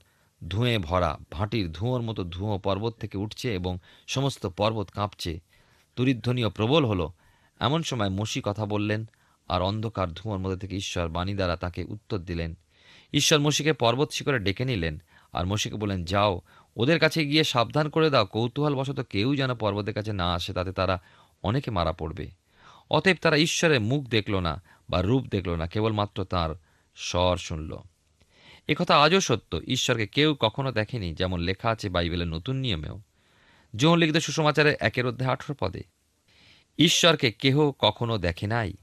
ধুঁয়ে 0.50 0.78
ভরা, 0.78 1.18
ভাটির 1.32 1.72
ধুঁয়োর 1.72 2.02
মতো 2.02 2.24
ধুঁয়ো 2.24 2.58
পর্বত 2.58 2.94
থেকে 3.00 3.18
উঠছে 3.18 3.54
এবং 3.54 3.78
সমস্ত 4.08 4.46
পর্বত 4.48 4.90
কাঁপছে। 4.90 5.40
তুরিধ্বনিও 5.96 6.50
প্রবল 6.50 6.86
হলো। 6.86 7.12
এমন 7.60 7.84
সময় 7.84 8.10
মসি 8.10 8.42
কথা 8.44 8.66
বললেন, 8.66 9.10
আর 9.48 9.62
অন্ধকার 9.62 10.14
ধুঁয়োর 10.14 10.40
মধ্যে 10.40 10.58
থেকে 10.58 10.76
ঈশ্বর 10.76 11.10
বাণী 11.10 11.36
দ্বারা 11.36 11.56
তাকে 11.56 11.84
উত্তর 11.84 12.18
দিলেন। 12.18 12.58
ঈশ্বর 13.14 13.40
মসিকে 13.40 13.74
পর্বত 13.74 14.12
শিখরে 14.12 14.40
ডেকে 14.40 14.66
নিলেন, 14.66 15.02
আর 15.34 15.46
মসিকে 15.46 15.76
বললেন, 15.76 16.06
যাও 16.06 16.42
ওদের 16.78 17.00
কাছে 17.00 17.26
গিয়ে 17.26 17.44
সাবধান 17.44 17.90
করে 17.90 18.10
দাও। 18.10 18.26
কৌতূহলবশত 18.26 19.00
কেউ 19.00 19.36
যেন 19.36 19.52
পর্বতের 19.56 19.94
কাছে 19.94 20.14
না 20.14 20.34
আসে, 20.34 20.54
তাতে 20.54 20.72
তারা 20.72 20.96
অনেকে 21.44 21.72
মারা 21.72 21.94
পড়বে। 21.94 22.28
অতএব 22.92 23.18
তারা 23.22 23.38
ঈশ্বরের 23.38 23.82
মুখ 23.82 24.08
দেখল 24.08 24.40
না 24.40 24.62
বা 24.90 25.02
রূপ 25.02 25.24
দেখল 25.28 25.56
না, 25.56 25.68
কেবলমাত্র 25.68 26.24
তার 26.24 26.56
স্বর 26.96 27.38
শুনল। 27.38 27.78
একথা 28.68 29.02
আজও 29.02 29.20
সত্য, 29.20 29.62
ঈশ্বরকে 29.68 30.08
কেউ 30.08 30.36
কখনো 30.40 30.72
দেখেনি, 30.72 31.14
যেমন 31.14 31.40
লেখা 31.40 31.70
আছে 31.70 31.90
বাইবেলের 31.90 32.28
নতুন 32.28 32.56
নিয়মেও। 32.56 33.00
যৌন 33.76 33.98
লিখিত 34.00 34.18
সুসমাচারের 34.18 34.76
একের 34.80 35.06
অধ্যায় 35.08 35.32
আঠেরো 35.32 35.56
পদে, 35.60 35.84
ঈশ্বরকে 36.78 37.32
কেহ 37.32 37.72
কখনো 37.80 38.18
দেখে 38.18 38.48
নাই? 38.48 38.74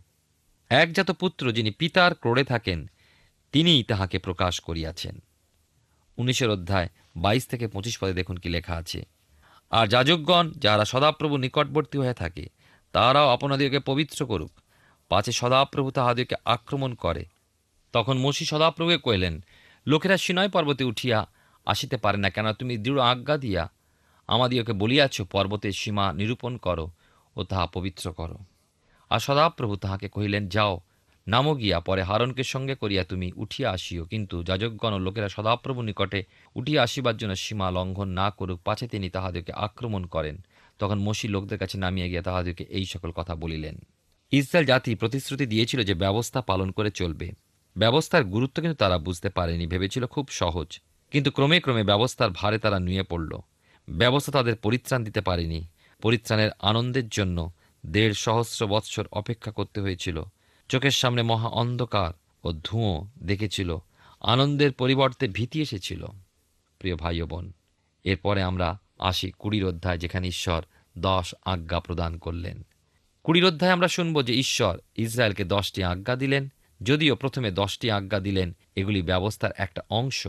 একজাত 0.70 1.10
পুত্র 1.10 1.52
যিনি 1.52 1.70
পিতার 1.70 2.14
ক্রোড়ে 2.14 2.44
থাকেন, 2.44 2.90
তিনিই 3.52 3.82
তাহাকে 3.82 4.18
প্রকাশ 4.18 4.60
করিয়াছেন। 4.60 5.18
উনিশের 6.18 6.50
অধ্যায় 6.50 6.88
বাইশ 7.18 7.46
থেকে 7.46 7.66
পঁচিশ 7.68 7.98
পদে 7.98 8.12
দেখুন 8.12 8.36
কি 8.36 8.48
লেখা 8.48 8.74
আছে। 8.74 9.00
আর 9.70 9.86
যাজকগণ 9.86 10.46
যাহারা 10.56 10.84
সদাপ্রভু 10.84 11.36
নিকটবর্তী 11.36 11.98
হয়ে 11.98 12.14
থাকে, 12.14 12.44
তাহারাও 12.92 13.28
আপনাদিগকে 13.28 13.80
পবিত্র 13.80 14.26
করুক। 14.26 14.52
পাছে 15.10 15.32
সদাপ্রভু 15.32 15.90
তাহাদিগকে 15.90 16.36
আক্রমণ 16.44 16.94
করে। 16.94 17.24
তখন 17.92 18.18
মসি 18.18 18.44
সদাপ্রভুকে 18.44 18.98
কহিলেন, 18.98 19.44
লোকেরা 19.86 20.16
সিনয় 20.16 20.48
পর্বতে 20.48 20.84
উঠিয়া 20.84 21.18
আসিতে 21.66 21.96
পারে 21.96 22.18
না 22.18 22.30
কেন 22.30 22.52
তুমি 22.52 22.76
দৃঢ় 22.76 23.00
আজ্ঞা 23.02 23.36
দিয়া 23.36 23.64
আমাদিগকে 24.28 24.72
বলিয়াছ, 24.72 25.22
পর্বতের 25.22 25.72
সীমা 25.72 26.12
নিরূপণ 26.12 26.56
করো 26.56 26.86
ও 27.36 27.44
তাহা 27.44 27.66
পবিত্র 27.66 28.12
করো। 28.12 28.38
আর 29.10 29.20
সদাপ্রভু 29.20 29.76
তাহাকে 29.76 30.08
কহিলেন, 30.08 30.48
যাও 30.48 30.80
নামো 31.28 31.54
গিয়া 31.54 31.80
পরে 31.80 32.02
হারনকে 32.02 32.42
সঙ্গে 32.42 32.74
করিয়া 32.74 33.04
তুমি 33.04 33.32
উঠিয়া 33.36 33.70
আসিও। 33.70 34.04
কিন্তু 34.04 34.42
যাজকগণ 34.42 34.92
ও 34.92 34.98
লোকেরা 34.98 35.28
সদাপ্রভু 35.28 35.82
নিকটে 35.82 36.24
উঠিয়া 36.54 36.82
আসিবার 36.82 37.16
জন্য 37.16 37.36
সীমা 37.36 37.70
লঙ্ঘন 37.70 38.08
না 38.08 38.30
করুক, 38.30 38.60
পাছে 38.64 38.88
তিনি 38.88 39.10
তাহাদেরকে 39.10 39.52
আক্রমণ 39.52 40.06
করেন। 40.06 40.44
তখন 40.78 40.98
মসি 40.98 41.28
লোকদের 41.28 41.58
কাছে 41.58 41.78
নামিয়ে 41.78 42.08
গিয়া 42.08 42.22
তাহাদেরকে 42.22 42.64
এই 42.64 42.84
সকল 42.84 43.10
কথা 43.10 43.34
বলিলেন। 43.34 43.78
ইসরায়েল 44.32 44.66
জাতি 44.66 44.94
প্রতিশ্রুতি 44.94 45.46
দিয়েছিল 45.46 45.82
যে 45.82 45.94
ব্যবস্থা 45.94 46.40
পালন 46.40 46.70
করে 46.70 46.90
চলবে। 46.90 47.32
ব্যবস্থার 47.76 48.24
গুরুত্ব 48.24 48.62
কিন্তু 48.62 48.76
তারা 48.76 48.98
বুঝতে 48.98 49.28
পারেনি, 49.28 49.66
ভেবেছিল 49.66 50.06
খুব 50.06 50.28
সহজ। 50.28 50.80
কিন্তু 51.10 51.30
ক্রমে 51.30 51.60
ক্রমে 51.60 51.82
ব্যবস্থার 51.82 52.30
ভারে 52.30 52.58
তারা 52.58 52.78
নুয়ে 52.78 53.02
পড়ল। 53.02 53.38
ব্যবস্থা 53.90 54.32
তাদের 54.32 54.56
পরিত্রাণ 54.56 55.04
দিতে 55.04 55.20
পারেনি। 55.20 55.66
পরিত্রাণের 56.02 56.50
আনন্দের 56.58 57.08
জন্য 57.08 57.52
দেড় 57.86 58.12
সহস্র 58.12 58.66
বৎসর 58.66 59.06
অপেক্ষা 59.12 59.50
করতে 59.50 59.80
হয়েছিল। 59.80 60.22
চোখের 60.68 60.90
সামনে 60.90 61.22
মহা 61.22 61.48
অন্ধকার 61.48 62.12
ও 62.44 62.52
ধুঁয়ো 62.52 63.06
দেখেছিল। 63.22 63.78
আনন্দের 64.20 64.72
পরিবর্তে 64.72 65.28
ভীতি 65.28 65.62
এসেছিল। 65.62 66.06
প্রিয় 66.78 66.96
ভাই 66.96 67.22
বোন, 67.22 67.52
এরপরে 68.04 68.42
আমরা 68.42 68.78
আসি 68.98 69.32
কুড়ির 69.38 69.64
অধ্যায়, 69.64 69.98
যেখানে 69.98 70.28
ঈশ্বর 70.28 70.62
দশ 70.98 71.34
আজ্ঞা 71.44 71.80
প্রদান 71.80 72.18
করলেন। 72.18 72.66
কুড়ির 73.24 73.44
অধ্যায় 73.44 73.72
আমরা 73.72 73.88
শুনব 73.88 74.22
যে 74.22 74.34
ঈশ্বর 74.34 74.78
ইসরায়েলকে 74.96 75.44
দশটি 75.44 75.84
আজ্ঞা 75.84 76.16
দিলেন, 76.16 76.48
যদিও 76.82 77.16
প্রথমে 77.16 77.50
দশটি 77.50 77.90
আজ্ঞা 77.90 78.20
দিলেন, 78.20 78.56
এগুলি 78.76 79.02
ব্যবস্থার 79.02 79.50
একটা 79.56 79.82
অংশ। 79.90 80.28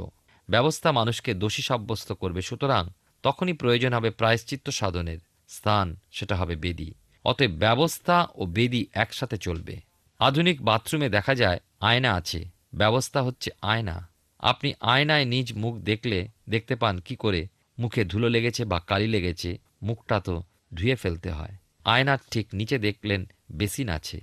ব্যবস্থা 0.50 0.92
মানুষকে 0.92 1.34
দোষী 1.34 1.62
সাব্যস্ত 1.62 2.12
করবে, 2.12 2.42
সুতরাং 2.42 2.90
তখনই 3.24 3.54
প্রয়োজন 3.54 3.94
হবে 3.94 4.10
প্রায়শ্চিত্ত 4.10 4.70
সাধনের। 4.70 5.18
স্থান 5.48 5.96
সেটা 6.12 6.36
হবে 6.36 6.56
বেদি। 6.56 6.94
অতএব 7.26 7.52
ব্যবস্থা 7.52 8.28
ও 8.36 8.46
বেদি 8.46 8.88
একসাথে 8.94 9.38
চলবে। 9.38 9.89
আধুনিক 10.20 10.62
বাথরুমে 10.62 11.10
দেখা 11.10 11.36
যায় 11.36 11.60
আয়না 11.80 12.14
আছে। 12.14 12.46
ব্যবস্থা 12.74 13.22
হচ্ছে 13.22 13.52
আয়না। 13.62 14.10
আপনি 14.40 14.74
আয়নায় 14.80 15.26
নিজ 15.26 15.54
মুখ 15.54 15.76
দেখলে 15.76 16.28
দেখতে 16.50 16.76
পান 16.76 17.00
কি 17.00 17.16
করে। 17.16 17.48
মুখে 17.80 18.06
ধুলো 18.06 18.30
লেগেছে 18.30 18.66
বা 18.66 18.80
কালি 18.80 19.08
লেগেছে, 19.08 19.58
মুখটা 19.84 20.20
তো 20.20 20.44
ধুয়ে 20.74 20.96
ফেলতে 20.96 21.32
হয়। 21.32 21.56
আয়নার 21.86 22.18
ঠিক 22.32 22.48
নিচে 22.54 22.80
দেখলেন 22.80 23.26
বেসিন 23.52 23.90
আছে। 23.90 24.22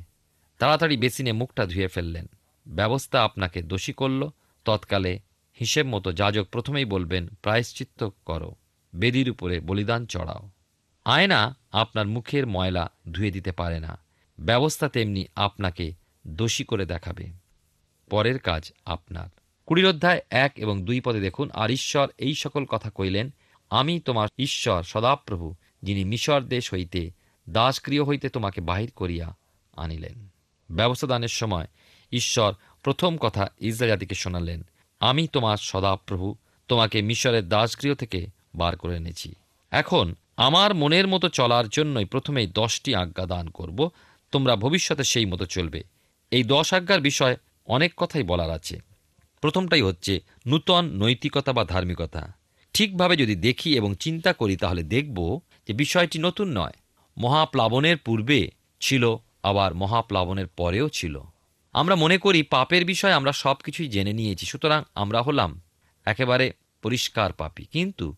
তাড়াতাড়ি 0.59 0.97
বেসিনে 0.97 1.33
মুখটা 1.33 1.67
ধুয়ে 1.67 1.89
ফেললেন। 1.89 2.27
ব্যবস্থা 2.69 3.25
আপনাকে 3.25 3.63
দোষী 3.63 3.93
করল। 3.93 4.29
তৎকালে 4.65 5.21
হিসেব 5.61 5.87
মতো 5.87 6.13
যাজক 6.13 6.47
প্রথমেই 6.51 6.85
বলবেন, 6.85 7.29
প্রায়শ্চিত্ত 7.43 8.09
করো। 8.25 8.55
বেদির 8.95 9.31
উপরে 9.31 9.61
বলিদান 9.61 10.07
চড়াও। 10.07 10.51
আয়না 11.05 11.57
আপনার 11.73 12.07
মুখের 12.07 12.47
ময়লা 12.47 12.91
ধুয়ে 13.13 13.31
দিতে 13.31 13.53
পারে 13.53 13.81
না। 13.81 14.06
ব্যবস্থা 14.39 14.89
তেমনি 14.89 15.25
আপনাকে 15.37 15.93
দোষী 16.27 16.65
করে 16.65 16.87
দেখাবে। 16.87 17.27
পরের 18.11 18.39
কাজ 18.39 18.73
আপনার। 18.85 19.29
কুড়ির 19.67 19.87
অধ্যায় 19.87 20.21
এক 20.31 20.53
এবং 20.57 20.85
দুই 20.85 21.01
পদে 21.01 21.21
দেখুন, 21.21 21.51
আর 21.51 21.71
ঈশ্বর 21.71 22.09
এই 22.19 22.35
সকল 22.35 22.65
কথা 22.65 22.91
কইলেন, 22.91 23.31
আমি 23.71 24.01
তোমার 24.01 24.29
ঈশ্বর 24.39 24.83
সদাপ্রভু, 24.83 25.55
যিনি 25.83 26.05
মিশর 26.05 26.41
দেশ 26.41 26.75
হইতে 26.75 27.11
দাসক্রিয় 27.51 28.05
হইতে 28.05 28.29
তোমাকে 28.29 28.61
বাহির 28.61 28.91
করিয়া 28.91 29.37
আনিলেন। 29.77 30.29
ব্যবস্থা 30.71 31.07
দানের 31.07 31.29
সময় 31.29 31.67
ঈশ্বর 32.13 32.55
প্রথম 32.83 33.17
কথা 33.17 33.49
ইসরায়েল 33.61 33.95
জাতিকে 33.95 34.15
শোনালেন, 34.15 34.65
আমি 35.01 35.29
তোমার 35.29 35.57
সদাপ্রভু, 35.57 36.35
তোমাকে 36.69 37.03
মিশরের 37.03 37.49
দাসগৃহ 37.49 37.95
থেকে 37.95 38.27
বার 38.57 38.77
করে 38.77 38.97
এনেছি। 38.97 39.35
এখন 39.71 40.15
আমার 40.37 40.75
মনের 40.75 41.07
মতো 41.07 41.29
চলার 41.29 41.69
জন্যই 41.69 42.05
প্রথমেই 42.05 42.47
দশটি 42.47 42.95
আজ্ঞা 42.95 43.27
দান 43.27 43.49
করব 43.49 43.91
তোমরা 44.37 44.57
ভবিষ্যতে 44.57 45.05
সেই 45.05 45.27
মতো 45.27 45.47
চলবে। 45.47 45.85
এই 46.31 46.45
দশ 46.45 46.75
আজ্ঞার 46.75 47.01
বিষয় 47.01 47.37
অনেক 47.67 47.93
কথাই 47.97 48.23
বলার 48.23 48.51
আছে। 48.51 48.81
প্রথমটাই 49.41 49.83
হচ্ছে 49.83 50.21
নূতন 50.47 50.85
নৈতিকতা 50.85 51.53
বা 51.53 51.65
ধার্মিকতা। 51.65 52.33
ঠিকভাবে 52.75 53.17
যদি 53.17 53.35
দেখি 53.37 53.77
এবং 53.77 53.95
চিন্তা 53.95 54.33
করি, 54.33 54.57
তাহলে 54.57 54.83
দেখব 54.83 55.41
যে 55.69 55.75
বিষয়টি 55.75 56.19
নতুন 56.19 56.59
নয়। 56.59 56.73
মহাপ্লাবনের 57.19 57.97
পূর্বে 57.97 58.51
ছিল, 58.81 59.17
আবার 59.43 59.75
মহাপ্লাবনের 59.75 60.47
পরেও 60.47 60.89
ছিল। 60.89 61.21
আমরা 61.73 61.95
মনে 61.95 62.19
করি 62.19 62.43
পাপের 62.43 62.85
বিষয়ে 62.85 63.13
আমরা 63.13 63.33
সব 63.33 63.57
কিছুই 63.65 63.89
জেনে 63.89 64.13
নিয়েছি, 64.13 64.47
সুতরাং 64.47 64.83
আমরা 64.95 65.23
হলাম 65.23 65.63
একেবারে 66.05 66.53
পরিষ্কার 66.83 67.33
পাপি। 67.33 67.65
কিন্তু 67.65 68.15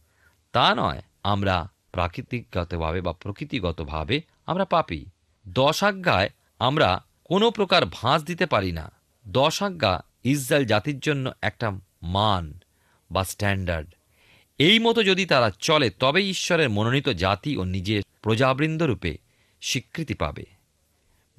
তা 0.53 0.75
নয়, 0.75 1.03
আমরা 1.23 1.71
প্রাকৃতিকগতভাবে 1.93 3.01
বা 3.01 3.13
প্রকৃতিগতভাবে 3.13 4.23
আমরা 4.47 4.65
পাপী। 4.65 5.05
দশ 5.49 5.85
আজ্ঞায় 5.85 6.31
আমরা 6.59 7.05
কোনো 7.25 7.51
প্রকার 7.51 7.87
ভাঁজ 7.87 8.23
দিতে 8.23 8.47
পারি 8.47 8.73
না। 8.73 8.93
দশ 9.29 9.63
আজ্ঞা 9.63 10.05
ইসরায়েল 10.25 10.67
জাতির 10.67 10.99
জন্য 10.99 11.33
একটা 11.43 11.71
মান 12.03 12.61
বা 13.11 13.25
স্ট্যান্ডার্ড 13.25 13.95
এই 14.59 14.79
মতো 14.79 15.03
যদি 15.03 15.27
তারা 15.27 15.51
চলে, 15.59 15.91
তবেই 15.91 16.31
ঈশ্বরের 16.31 16.71
মনোনীত 16.71 17.09
জাতি 17.09 17.57
ও 17.57 17.65
নিজের 17.65 18.03
প্রজাবৃন্দরূপে 18.23 19.19
স্বীকৃতি 19.61 20.15
পাবে। 20.15 20.45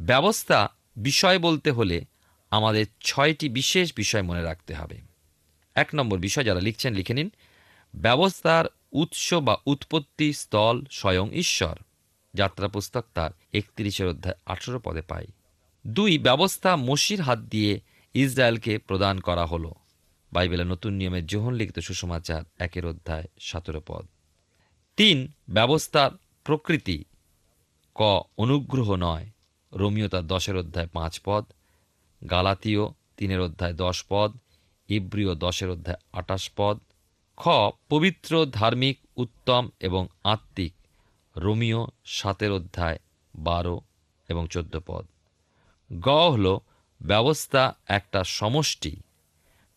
ব্যবস্থা 0.01 0.69
বিষয় 0.97 1.39
বলতে 1.39 1.71
হলে 1.71 2.05
আমাদের 2.51 2.85
ছয়টি 3.01 3.49
বিশেষ 3.49 3.93
বিষয় 3.95 4.21
মনে 4.21 4.41
রাখতে 4.41 4.73
হবে। 4.73 5.01
এক 5.75 5.89
নম্বর 5.95 6.19
বিষয় 6.19 6.43
যারা 6.43 6.59
লিখছেন, 6.59 6.93
লিখে 6.93 7.13
নিন। 7.13 7.29
ব্যবস্থার 7.95 8.65
উৎস 8.91 9.33
বা 9.33 9.57
উৎপত্তি 9.65 10.33
স্থল 10.33 10.83
স্বয়ং 10.91 11.31
ঈশ্বর। 11.31 11.75
যাত্রা 12.33 12.67
পুস্তক 12.67 13.05
তার 13.13 13.31
একত্রিশের 13.53 14.07
অধ্যায় 14.07 14.35
আঠেরো 14.45 14.79
পদে 14.79 15.01
পাই 15.01 15.27
দুই, 15.87 16.17
ব্যবস্থা 16.17 16.75
মসির 16.75 17.21
হাত 17.21 17.39
দিয়ে 17.39 17.81
ইসরায়েলকে 18.13 18.77
প্রদান 18.77 19.19
করা 19.19 19.45
হলো। 19.45 19.71
বাইবেলের 20.33 20.67
নতুন 20.67 20.93
নিয়মে 20.93 21.21
যোহন 21.21 21.53
লিখিত 21.53 21.79
সুসমাচার 21.79 22.43
একের 22.59 22.85
অধ্যায় 22.85 23.27
সতেরো 23.39 23.81
পদ। 23.87 24.07
তিন, 24.97 25.27
ব্যবস্থার 25.49 26.11
প্রকৃতি 26.43 27.05
ক, 27.95 28.01
অনুগ্রহ 28.37 28.95
নয়। 28.95 29.29
রোমিও 29.73 30.07
তার 30.07 30.27
দশের 30.27 30.57
অধ্যায় 30.57 30.87
পাঁচ 30.87 31.21
পদ, 31.25 31.45
গালাতীয় 32.29 32.79
তিনের 33.17 33.41
অধ্যায় 33.41 33.73
দশ 33.73 34.05
পদ, 34.09 34.37
ইব্রিয় 34.87 35.35
দশের 35.35 35.69
অধ্যায় 35.69 35.97
আটাশ 36.13 36.51
পদ। 36.55 36.79
খ, 37.37 37.47
পবিত্র, 37.89 38.45
ধার্মিক, 38.45 38.97
উত্তম 39.17 39.69
এবং 39.79 40.07
আত্মিক। 40.23 40.73
রোমিও 41.39 41.87
সাতের 42.05 42.51
অধ্যায় 42.51 42.99
বারো 43.35 43.81
এবং 44.29 44.47
চোদ্দ 44.47 44.79
পদ। 44.85 45.05
গ 45.99 46.07
হল, 46.09 46.59
ব্যবস্থা 47.01 47.75
একটা 47.87 48.23
সমষ্টি। 48.23 48.95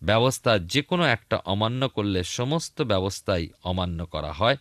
ব্যবস্থা 0.03 0.59
যে 0.59 0.83
কোনো 0.83 1.05
একটা 1.05 1.37
অমান্য 1.37 1.89
করলে 1.89 2.25
সমস্ত 2.25 2.83
ব্যবস্থাই 2.83 3.49
অমান্য 3.65 4.07
করা 4.07 4.33
হয়। 4.33 4.57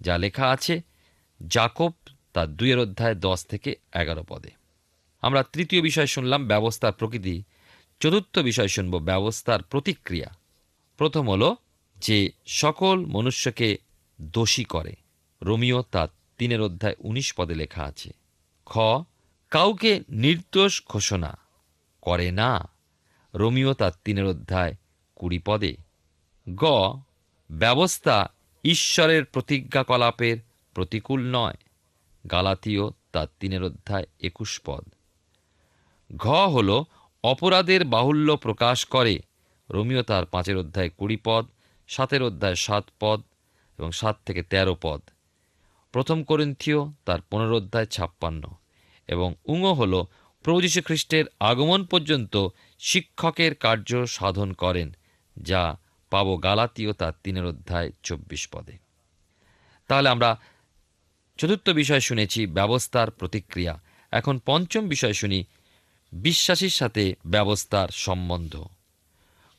যা 0.00 0.18
লেখা 0.18 0.50
আছে 0.50 0.80
জাকব 1.48 1.92
তার 2.32 2.48
দুইয়ের 2.48 2.78
অধ্যায় 2.78 3.14
দশ 3.14 3.46
থেকে 3.46 3.76
এগারো 3.94 4.24
পদে। 4.28 4.50
আমরা 5.22 5.42
তৃতীয় 5.42 5.82
বিষয় 5.82 6.06
শুনলাম, 6.06 6.46
ব্যবস্থার 6.46 6.92
প্রকৃতি। 6.92 7.42
চতুর্থ 8.00 8.38
বিষয় 8.38 8.68
শুনব, 8.68 8.98
ব্যবস্থার 8.98 9.62
প্রতিক্রিয়া। 9.62 10.34
প্রথম 10.96 11.30
হলো 11.30 11.56
যে 11.98 12.30
সকল 12.46 13.06
মনুষ্যকে 13.06 13.78
দোষী 14.20 14.64
করে। 14.64 14.94
রোমিও 15.42 15.82
তার 15.82 16.08
তিনের 16.38 16.60
অধ্যায় 16.60 16.96
উনিশ 16.98 17.34
পদে 17.36 17.54
লেখা 17.54 17.82
আছে, 17.82 18.10
খ, 18.66 18.78
কাউকে 19.50 20.00
নির্দোষ 20.08 20.82
ঘোষণা 20.88 21.38
করে 22.02 22.30
না। 22.30 22.68
রোমিও 23.34 23.74
তার 23.74 23.92
তিনের 24.04 24.24
অধ্যায় 24.24 24.74
কুড়ি 25.16 25.38
পদে, 25.38 25.76
গ, 26.54 26.64
ব্যবস্থা 27.50 28.30
ঈশ্বরের 28.64 29.24
প্রতিজ্ঞাকলাপের 29.24 30.36
প্রতিকূল 30.74 31.20
নয়। 31.32 31.56
গালাতীয় 32.30 32.82
তার 33.12 33.26
তিনের 33.40 33.62
অধ্যায় 33.62 34.06
একুশ 34.20 34.60
পদ, 34.64 34.84
ঘ, 36.16 36.28
হল 36.28 36.84
অপরাধের 37.24 37.84
বাহুল্য 37.84 38.36
প্রকাশ 38.36 38.84
করে। 38.84 39.18
রোমিও 39.70 40.02
তার 40.02 40.26
পাঁচের 40.26 40.56
অধ্যায় 40.56 40.90
কুড়ি 40.90 41.16
পদ, 41.16 41.46
সাতের 41.88 42.22
অধ্যায় 42.22 42.54
সাত 42.54 42.84
পদ 43.00 43.22
এবং 43.78 43.90
সাত 43.90 44.16
থেকে 44.26 44.42
তেরো 44.42 44.76
পদ। 44.82 45.00
প্রথম 45.94 46.22
করিন্থীয়, 46.22 46.76
তার 47.04 47.18
পনেরো 47.30 47.56
অধ্যায় 47.56 47.86
ছাপ্পান্ন। 47.86 48.42
এবং 49.08 49.34
উঙো 49.44 49.74
হল 49.74 50.04
প্রভু 50.42 50.60
যীশু 50.60 50.82
খ্রিস্টের 50.82 51.24
আগমন 51.40 51.84
পর্যন্ত 51.84 52.48
শিক্ষকের 52.78 53.54
কার্য 53.54 54.06
সাধন 54.06 54.52
করেন, 54.52 54.96
যা 55.36 55.78
পাব 56.10 56.42
গালাতীয় 56.42 56.92
তার 56.92 57.12
তিনের 57.22 57.44
অধ্যায় 57.44 57.90
চব্বিশ 58.02 58.48
পদে। 58.48 58.72
তাহলে 59.86 60.08
আমরা 60.08 60.40
চতুর্থ 61.38 61.70
বিষয় 61.70 62.00
শুনেছি, 62.00 62.46
ব্যবস্থার 62.46 63.10
প্রতিক্রিয়া। 63.10 63.80
এখন 64.10 64.40
পঞ্চম 64.46 64.88
বিষয় 64.88 65.12
শুনি, 65.12 65.44
বিশ্বাসীর 66.12 66.70
সাথে 66.70 67.14
ব্যবস্থার 67.26 67.88
সম্বন্ধ। 67.88 68.64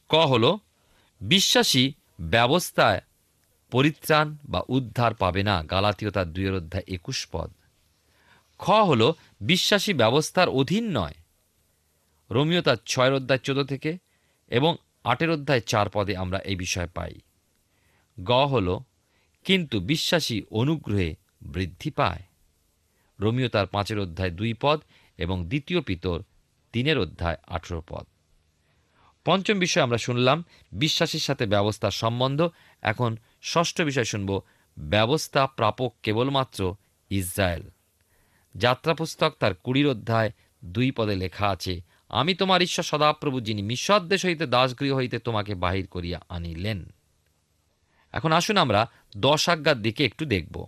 ক 0.10 0.16
হল, 0.16 0.58
বিশ্বাসী 1.22 1.94
ব্যবস্থায় 2.22 3.02
পরিত্রাণ 3.76 4.38
বা 4.46 4.64
উদ্ধার 4.68 5.14
পাবে 5.14 5.44
না। 5.44 5.64
গালাতীয় 5.64 6.12
তার 6.12 6.34
দুইয়ের 6.34 6.54
অধ্যায় 6.54 6.84
একুশ 6.88 7.28
পদ। 7.32 7.52
খ 8.58 8.70
হল, 8.70 9.12
বিশ্বাসী 9.42 9.94
ব্যবস্থার 9.94 10.50
অধীন 10.50 10.98
নয়। 10.98 11.14
রোমিও 12.32 12.62
তার 12.62 12.78
ছয়ের 12.86 13.14
অধ্যায় 13.14 13.40
চোদ্দ 13.40 13.64
থেকে 13.64 13.98
এবং 14.48 14.76
আটের 15.04 15.30
অধ্যায় 15.30 15.62
চার 15.62 15.90
পদে 15.90 16.18
আমরা 16.18 16.40
এই 16.40 16.56
বিষয় 16.56 16.88
পাই। 16.88 17.14
গ 18.24 18.32
হল, 18.32 18.80
কিন্তু 19.44 19.80
বিশ্বাসী 19.80 20.42
অনুগ্রহে 20.52 21.16
বৃদ্ধি 21.42 21.92
পায়। 21.92 22.24
রোমিও 23.20 23.50
তার 23.50 23.68
পাঁচের 23.68 24.00
অধ্যায় 24.00 24.32
দুই 24.32 24.54
পদ 24.62 24.82
এবং 25.18 25.46
দ্বিতীয় 25.48 25.82
পিতর 25.82 26.24
তিনের 26.72 27.00
অধ্যায় 27.00 27.38
আঠেরো 27.48 27.84
পদ। 27.90 28.06
পঞ্চম 29.26 29.60
বিষয় 29.60 29.84
আমরা 29.84 29.98
শুনলাম, 29.98 30.44
বিশ্বাসীর 30.72 31.20
সাথে 31.20 31.46
ব্যবস্থার 31.46 31.92
সম্বন্ধ 31.92 32.50
এখন 32.86 33.18
ষষ্ঠ 33.44 33.82
বিষয় 33.82 34.04
শুনব, 34.04 34.42
ব্যবস্থা 34.80 35.48
প্রাপক 35.48 35.96
কেবলমাত্র 36.04 36.76
ইসরায়েল। 37.10 37.70
যাত্রা 38.56 38.94
পুস্তক 38.94 39.36
তার 39.40 39.54
কুড়ির 39.54 39.88
অধ্যায় 39.88 40.32
দুই 40.66 40.92
পদে 40.92 41.16
লেখা 41.16 41.50
আছে, 41.50 41.82
আমি 42.10 42.34
তোমার 42.34 42.62
ঈশ্বর 42.62 42.84
সদাপ্রভু, 42.84 43.40
যিনি 43.40 43.62
মিশর 43.62 44.02
হইতে 44.26 44.46
দাসগৃহ 44.46 44.96
হইতে 44.96 45.20
তোমাকে 45.20 45.56
বাহির 45.56 45.88
করিয়া 45.88 46.20
আনিলেন। 46.30 46.94
এখন 48.12 48.32
আসুন 48.32 48.58
আমরা 48.58 48.92
দশ 49.18 49.50
আজ্ঞার 49.50 49.82
দিকে 49.82 50.06
একটু 50.06 50.26
দেখব। 50.26 50.68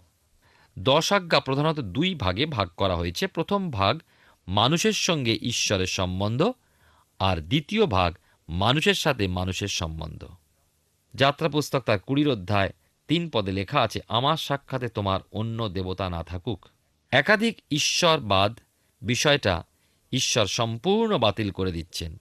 দশ 0.80 1.14
আজ্ঞা 1.14 1.40
প্রধানত 1.40 1.80
দুই 1.80 2.16
ভাগে 2.16 2.46
ভাগ 2.46 2.70
করা 2.78 2.96
হয়েছে। 2.96 3.28
প্রথম 3.28 3.72
ভাগ, 3.72 4.00
মানুষের 4.48 4.94
সঙ্গে 4.94 5.38
ঈশ্বরের 5.42 5.88
সম্বন্ধ, 5.88 6.52
আর 7.20 7.38
দ্বিতীয় 7.38 7.86
ভাগ, 7.86 8.16
মানুষের 8.50 8.94
সাথে 8.94 9.28
মানুষের 9.28 9.68
সম্বন্ধ। 9.68 10.28
যাত্রা 11.18 11.50
পুস্তক 11.50 11.80
তার 11.80 12.00
কুড়ির 12.00 12.30
অধ্যায় 12.30 12.74
তিন 13.08 13.30
পদে 13.30 13.52
লেখা 13.52 13.82
আছে, 13.82 14.00
আমার 14.08 14.38
সাক্ষাতে 14.38 14.88
তোমার 14.90 15.20
অন্য 15.32 15.70
দেবতা 15.70 16.10
না 16.10 16.24
থাকুক। 16.24 16.66
একাধিক 17.12 17.62
ঈশ্বরবাদ 17.72 18.60
বিষয়টা 19.02 19.64
ঈশ্বর 20.12 20.46
সম্পূর্ণ 20.46 21.18
বাতিল 21.18 21.52
করে 21.52 21.72
দিচ্ছেন। 21.72 22.18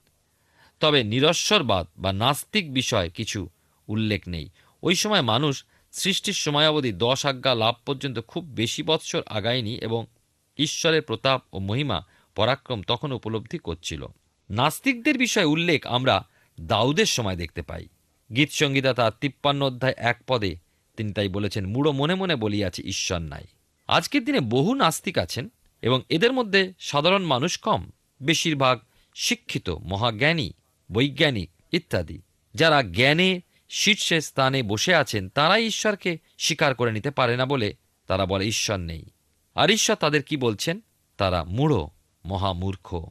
তবে 0.79 1.03
নিরস্বরবাদ 1.03 1.87
বা 1.97 2.13
নাস্তিক 2.13 2.73
বিষয় 2.73 3.09
কিছু 3.09 3.49
উল্লেখ 3.87 4.21
নেই। 4.27 4.49
ওই 4.83 4.95
সময় 4.95 5.21
মানুষ 5.21 5.65
সৃষ্টির 5.91 6.33
সময়াবধি 6.33 6.91
দশ 6.91 7.25
আজ্ঞা 7.25 7.55
লাভ 7.55 7.75
পর্যন্ত 7.85 8.19
খুব 8.19 8.43
বেশি 8.45 8.83
বৎসর 8.83 9.21
আগায়নি 9.25 9.75
এবং 9.77 10.05
ঈশ্বরের 10.57 11.01
প্রতাপ 11.01 11.43
ও 11.53 11.59
মহিমা 11.59 12.01
পরাক্রম 12.35 12.81
তখন 12.81 13.11
উপলব্ধি 13.11 13.57
করছিল। 13.57 14.05
নাস্তিকদের 14.49 15.17
বিষয়ে 15.17 15.45
উল্লেখ 15.45 15.87
আমরা 15.87 16.27
দাউদের 16.61 17.05
সময় 17.05 17.35
দেখতে 17.35 17.61
পাই। 17.61 17.87
গীত 18.35 18.51
সঙ্গীতা 18.51 18.93
তার 18.93 19.11
তিপ্পান্ন 19.21 19.65
অধ্যায় 19.65 19.93
এক 19.97 20.23
পদে। 20.27 20.57
তিনি 20.97 21.13
তাই 21.13 21.29
বলেছেন, 21.29 21.65
মুড়ো 21.65 21.91
মনে 21.91 22.15
মনে 22.15 22.35
বলিয়াছে, 22.35 22.83
ঈশ্বর 22.83 23.19
নাই। 23.19 23.43
আজকের 23.87 24.25
দিনে 24.25 24.39
বহু 24.39 24.73
নাস্তিক 24.73 25.17
আছেন 25.17 25.49
এবং 25.81 26.01
এদের 26.09 26.33
মধ্যে 26.33 26.73
সাধারণ 26.79 27.23
মানুষ 27.23 27.57
কম। 27.57 27.89
বেশিরভাগ 28.21 28.79
শিক্ষিত, 29.15 29.69
মহাজ্ঞানী, 29.69 30.53
বৈজ্ঞানিক 30.91 31.49
ইত্যাদি। 31.71 32.21
যারা 32.55 32.83
জ্ঞানে, 32.83 33.41
শীর্ষে 33.69 34.21
স্থানে 34.21 34.63
বসে 34.63 34.95
আছেন, 34.95 35.29
তারাই 35.29 35.65
ঈশ্বরকে 35.65 36.17
স্বীকার 36.37 36.75
করে 36.75 36.91
নিতে 36.91 37.11
পারে 37.11 37.37
না 37.37 37.45
বলে 37.45 37.75
তারা 38.07 38.25
বলে, 38.25 38.45
ঈশ্বর 38.45 38.77
নেই। 38.77 39.05
আর 39.55 39.71
ঈশ্বর 39.71 39.95
তাদের 39.95 40.23
কি 40.23 40.37
বলছেন? 40.37 40.79
তারা 41.17 41.43
মূঢ় 41.43 41.75
মহামূর্খ। 42.25 43.05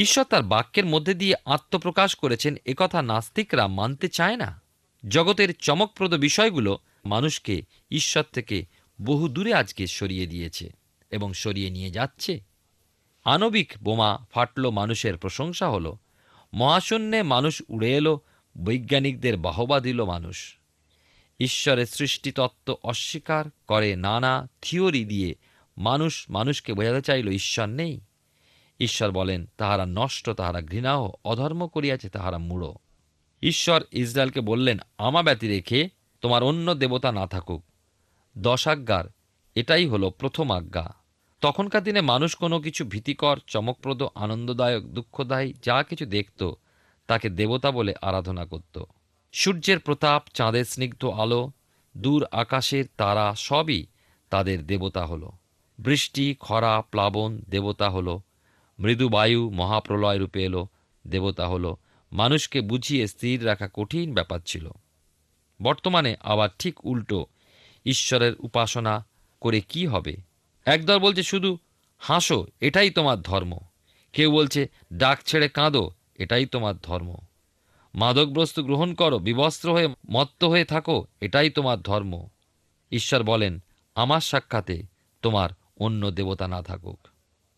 ঈশ্বর 0.00 0.24
তার 0.24 0.42
বাক্যের 0.42 0.86
মধ্যে 0.86 1.14
দিয়ে 1.14 1.34
আত্মপ্রকাশ 1.44 2.14
করেছেন 2.14 2.56
একথা 2.66 3.02
নাস্তিকরা 3.02 3.66
মানতে 3.66 4.08
চায় 4.08 4.36
না। 4.36 4.62
জগতের 5.08 5.54
চমকপ্রদ 5.54 6.14
বিষয়গুলো 6.14 6.78
মানুষকে 7.04 7.62
ঈশ্বর 7.90 8.24
থেকে 8.32 8.66
বহু 9.02 9.28
দূরে 9.28 9.54
আজকে 9.54 9.86
সরিয়ে 9.86 10.26
দিয়েছে 10.26 10.72
এবং 11.10 11.32
সরিয়ে 11.32 11.70
নিয়ে 11.70 11.90
যাচ্ছে। 11.90 12.40
আণবিক 13.24 13.72
বোমা 13.82 14.18
ফাটল 14.30 14.70
মানুষের 14.70 15.16
প্রশংসা 15.16 15.68
হল। 15.68 15.94
মহাশূন্যে 16.54 17.22
মানুষ 17.22 17.62
উড়ে 17.68 17.96
এলো, 17.96 18.20
বৈজ্ঞানিকদের 18.64 19.36
বাহবা 19.36 19.80
দিল 19.80 20.04
মানুষ। 20.04 20.56
ঈশ্বরের 21.40 21.86
সৃষ্টিতত্ত্ব 21.86 22.76
অস্বীকার 22.82 23.44
করে 23.66 23.96
নানা 23.96 24.48
থিওরি 24.62 25.04
দিয়ে 25.04 25.34
মানুষ 25.78 26.30
মানুষকে 26.30 26.74
বোঝাতে 26.74 27.02
চাইল 27.02 27.28
ঈশ্বর 27.28 27.66
নেই। 27.66 28.00
ঈশ্বর 28.80 29.10
বলেন, 29.10 29.46
তাহারা 29.56 29.86
নষ্ট, 29.86 30.30
তাহারা 30.30 30.60
ঘৃণাও 30.60 31.12
অধর্ম 31.24 31.66
করিয়াছে, 31.66 32.08
তাহারা 32.08 32.38
মূঢ়। 32.38 32.72
ঈশ্বর 33.42 33.82
ইসরায়েলকে 33.92 34.40
বললেন, 34.40 34.78
আমা 34.98 35.22
ব্যতি 35.22 35.48
রেখে 35.48 35.88
তোমার 36.20 36.42
অন্য 36.42 36.74
দেবতা 36.74 37.12
না 37.12 37.26
থাকুক। 37.26 37.64
দশাজ্ঞার 38.38 39.04
এটাই 39.54 39.86
হলো 39.86 40.10
প্রথম 40.10 40.50
আজ্ঞা। 40.50 40.94
তখনকার 41.40 41.82
দিনে 41.82 42.00
মানুষ 42.00 42.34
কোনো 42.34 42.60
কিছু 42.60 42.84
ভীতিকর, 42.84 43.38
চমকপ্রদ, 43.46 44.02
আনন্দদায়ক, 44.14 44.84
দুঃখদায়ী, 44.84 45.54
যা 45.62 45.82
কিছু 45.82 46.06
দেখত, 46.06 46.52
তাকে 47.06 47.28
দেবতা 47.28 47.70
বলে 47.70 47.94
আরাধনা 48.02 48.44
করত। 48.44 48.82
সূর্যের 49.32 49.78
প্রতাপ, 49.78 50.22
চাঁদের 50.34 50.64
স্নিগ্ধ 50.64 51.04
আলো, 51.04 51.50
দূর 51.96 52.26
আকাশের 52.32 52.84
তারা 52.96 53.34
সবই 53.34 53.86
তাদের 54.30 54.66
দেবতা 54.66 55.06
হলো। 55.06 55.32
বৃষ্টি, 55.78 56.34
খরা, 56.40 56.82
প্লাবন 56.90 57.42
দেবতা 57.48 57.90
হলো 57.90 58.20
মৃদু 58.80 59.08
বায়ু 59.08 59.50
মহাপ্রলয় 59.50 60.18
রূপে 60.18 60.44
এলো, 60.44 60.68
দেবতা 61.06 61.48
হল। 61.48 61.74
মানুষকে 62.12 62.60
বুঝিয়ে 62.60 63.06
স্থির 63.06 63.46
রাখা 63.46 63.68
কঠিন 63.74 64.14
ব্যাপার 64.14 64.40
ছিল। 64.46 64.70
বর্তমানে 65.62 66.16
আবার 66.20 66.48
ঠিক 66.58 66.86
উল্টো। 66.86 67.26
ঈশ্বরের 67.86 68.32
উপাসনা 68.38 69.06
করে 69.40 69.60
কি 69.60 69.86
হবে? 69.86 70.16
একদল 70.64 70.98
বলছে, 70.98 71.22
শুধু 71.22 71.58
হাসো, 71.98 72.46
এটাই 72.60 72.90
তোমার 72.90 73.22
ধর্ম। 73.22 73.58
কেউ 74.12 74.32
বলছে, 74.32 74.68
ডাক 74.92 75.22
ছেড়ে 75.22 75.48
কাঁদো, 75.48 75.90
এটাই 76.14 76.46
তোমার 76.46 76.74
ধর্ম। 76.82 77.16
মাদক 77.94 78.26
বস্তু 78.26 78.64
গ্রহণ 78.64 78.94
করো, 78.94 79.18
বিবস্ত্র 79.18 79.72
হয়ে 79.72 79.88
মত্ত 80.10 80.44
হয়ে 80.44 80.64
থাকো, 80.64 81.06
এটাই 81.20 81.50
তোমার 81.50 81.80
ধর্ম। 81.80 82.28
ঈশ্বর 82.92 83.22
বলেন, 83.22 83.62
আমার 83.94 84.20
সাক্ষাতে 84.20 84.82
তোমার 85.22 85.50
অন্য 85.76 86.10
দেবতা 86.10 86.48
না 86.48 86.62
থাকুক। 86.62 86.98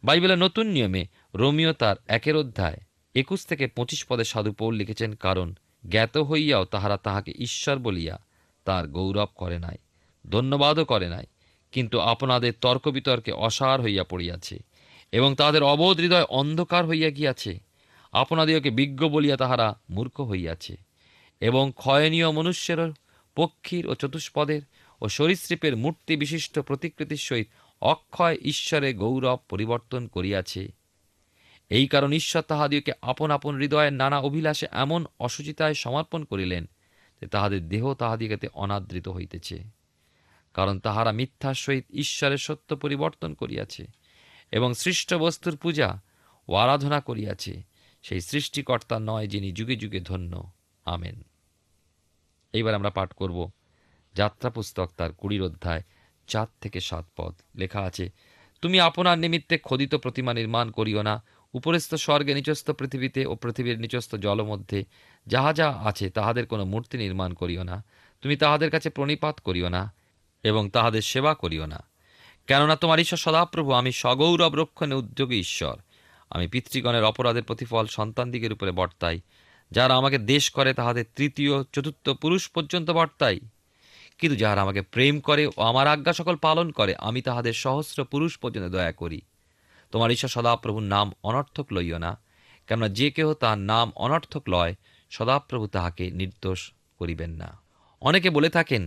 বাইবেলের 0.05 0.38
নতুন 0.38 0.67
নিয়মে 0.67 1.07
রোমিও 1.35 1.73
তার 1.73 1.97
একের 2.09 2.37
অধ্যায় 2.37 2.79
একুশ 3.15 3.47
থেকে 3.47 3.67
পঁচিশ 3.67 4.07
পদে 4.09 4.25
সাধু 4.25 4.53
পৌল 4.53 4.75
লিখেছেন, 4.75 5.15
কারণ 5.15 5.55
জ্ঞাত 5.88 6.19
হইয়াও 6.19 6.65
তাহারা 6.65 6.97
তাহাকে 6.97 7.33
ঈশ্বর 7.38 7.77
বলিয়া 7.79 8.17
তার 8.65 8.88
গৌরব 8.88 9.31
করে 9.35 9.59
নাই, 9.59 9.79
ধন্যবাদও 10.25 10.85
করে 10.85 11.09
নাই। 11.09 11.27
কিন্তু 11.73 11.97
আপনাদের 12.01 12.53
তর্ক 12.61 12.88
বিতর্কে 12.88 13.33
অসার 13.33 13.79
হইয়া 13.81 14.05
পড়িয়াছে 14.05 14.57
এবং 15.12 15.35
তাহাদের 15.35 15.62
অবোধ 15.62 15.97
হৃদয় 16.01 16.27
অন্ধকার 16.31 16.87
হইয়া 16.87 17.11
গিয়াছে। 17.11 17.53
আপনাদিওকে 18.12 18.71
বিজ্ঞ 18.71 19.09
বলিয়া 19.09 19.37
তাহারা 19.37 19.81
মূর্খ 19.91 20.21
হইয়াছে 20.21 20.77
এবং 21.41 21.73
ক্ষয়নীয় 21.77 22.31
মনুষ্যের 22.31 22.81
পক্ষীর 23.37 23.85
ও 23.87 23.95
চতুষ্পদের 23.95 24.62
ও 25.01 25.09
সরীসৃপের 25.09 25.77
মূর্তি 25.77 26.17
বিশিষ্ট 26.17 26.59
প্রতিকৃতির 26.59 27.17
সহিত 27.17 27.49
অক্ষয় 27.83 28.38
ঈশ্বরে 28.40 28.95
গৌরব 28.95 29.38
পরিবর্তন 29.51 30.07
করিয়াছে। 30.07 30.73
এই 31.71 31.87
কারণ 31.87 32.12
ঈশ্বর 32.12 32.42
তাহাদিওকে 32.42 32.92
আপন 33.03 33.31
আপন 33.31 33.57
হৃদয়ের 33.57 33.92
নানা 33.92 34.18
অভিলাষে 34.18 34.66
এমন 34.71 35.07
অসুচিতায় 35.21 35.75
সমর্পণ 35.75 36.25
করিলেন 36.25 36.68
যে 37.21 37.27
তাহাদের 37.27 37.68
দেহ 37.68 37.95
তাহাদিগেতে 37.95 38.49
অনাদৃত 38.55 39.09
হইতেছে। 39.09 39.64
কারণ 40.55 40.79
তাহারা 40.79 41.12
মিথ্যার 41.12 41.55
সহিত 41.55 41.85
ঈশ্বরের 41.90 42.38
সত্য 42.38 42.77
পরিবর্তন 42.77 43.35
করিয়াছে 43.35 43.87
এবং 44.53 44.75
সৃষ্ট 44.75 45.14
বস্তুর 45.14 45.57
পূজা 45.57 46.01
ও 46.49 46.55
আরাধনা 46.55 47.01
করিয়াছে। 47.01 47.62
সেই 48.03 48.21
সৃষ্টিকর্তা 48.21 48.99
নয় 48.99 49.27
যিনি 49.27 49.53
যুগে 49.53 49.77
যুগে 49.77 50.01
ধন্য। 50.01 50.53
আমেন। 50.85 51.23
এইবার 52.53 52.75
আমরা 52.75 52.90
পাঠ 52.90 53.12
করব 53.12 53.51
যাত্রা 54.14 54.51
পুস্তক 54.51 54.90
তার 54.97 55.12
কুড়ির 55.12 55.42
অধ্যায় 55.42 55.83
চার 56.33 56.47
থেকে 56.61 56.81
সাত 56.81 57.05
পদ। 57.16 57.35
লেখা 57.57 57.81
আছে, 57.81 58.11
তুমি 58.62 58.81
আপনার 58.81 59.18
নিমিত্তে 59.18 59.59
খোদিত 59.59 59.95
প্রতিমা 59.95 60.33
নির্মাণ 60.35 60.71
করিও 60.71 61.03
না। 61.03 61.23
উপরস্থ 61.55 61.95
স্বর্গে 61.95 62.35
নিচস্থ 62.35 62.71
পৃথিবীতে 62.71 63.27
ও 63.27 63.35
পৃথিবীর 63.35 63.81
নিচস্থ 63.81 64.14
জলমধ্যে 64.14 64.85
যাহা 65.27 65.53
যা 65.53 65.68
আছে 65.85 66.11
তাহাদের 66.11 66.47
কোনো 66.47 66.64
মূর্তি 66.64 66.99
নির্মাণ 66.99 67.33
করিও 67.33 67.62
না। 67.62 67.85
তুমি 68.23 68.37
তাহাদের 68.37 68.71
কাছে 68.71 68.90
প্রণিপাত 68.90 69.40
করিও 69.40 69.68
না 69.68 69.92
এবং 70.42 70.71
তাহাদের 70.71 71.03
সেবা 71.03 71.35
করিও 71.35 71.66
না। 71.66 71.81
কেননা 72.47 72.77
তোমার 72.77 73.01
ঈশ্বর 73.01 73.18
সদাপ্রভু, 73.18 73.73
আমি 73.73 73.92
সগৌরব 73.92 74.55
রক্ষণে 74.55 74.95
উদ্যোগী 74.95 75.38
ঈশ্বর। 75.38 75.77
আমি 76.31 76.47
পিতৃগণের 76.49 77.05
অপরাধের 77.05 77.42
প্রতিফল 77.42 77.87
সন্তানদিগের 77.87 78.53
উপরে 78.53 78.73
বর্তাই। 78.73 79.21
যারা 79.71 79.95
আমাকে 79.95 80.18
দেশ 80.18 80.51
করে 80.51 80.71
তাহাদের 80.75 81.05
তৃতীয়, 81.16 81.55
চতুর্থ 81.73 82.11
পুরুষ 82.11 82.49
পর্যন্ত 82.49 82.90
বর্তাই। 82.90 83.40
কিন্তু 84.22 84.37
যাহারা 84.37 84.61
আমাকে 84.62 84.82
প্রেম 84.82 85.14
করে 85.20 85.46
ও 85.46 85.61
আমার 85.61 85.87
আজ্ঞা 85.87 86.12
সকল 86.12 86.37
পালন 86.37 86.70
করে, 86.70 86.92
আমি 87.08 87.22
তাহাদের 87.22 87.54
সহস্র 87.64 88.04
পুরুষ 88.04 88.32
পর্যন্ত 88.38 88.68
দয়া 88.76 88.92
করি। 88.92 89.20
তোমার 89.92 90.11
ঈশ্বর 90.11 90.28
সদাপ্রভুর 90.28 90.87
নাম 90.94 91.06
অনর্থক 91.22 91.66
লইও 91.72 91.98
না, 91.98 92.12
কেননা 92.66 92.88
যে 92.88 93.11
কেহ 93.11 93.28
তাহার 93.32 93.61
নাম 93.72 93.87
অনর্থক 93.96 94.42
লয়, 94.48 94.74
সদাপ্রভু 95.11 95.66
তাহাকে 95.66 96.04
নির্দোষ 96.11 96.61
করিবেন 96.98 97.30
না। 97.30 97.48
অনেকে 98.02 98.30
বলে 98.30 98.48
থাকেন 98.48 98.82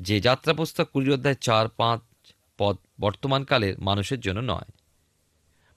যে 0.00 0.20
যাত্রা 0.20 0.52
পুস্তক 0.52 0.86
কুড়ির 0.92 1.12
অধ্যায় 1.12 1.38
চার 1.40 1.68
পাঁচ 1.68 2.00
পদ 2.58 2.76
বর্তমানকালের 3.00 3.74
মানুষের 3.78 4.20
জন্য 4.20 4.40
নয়। 4.52 4.70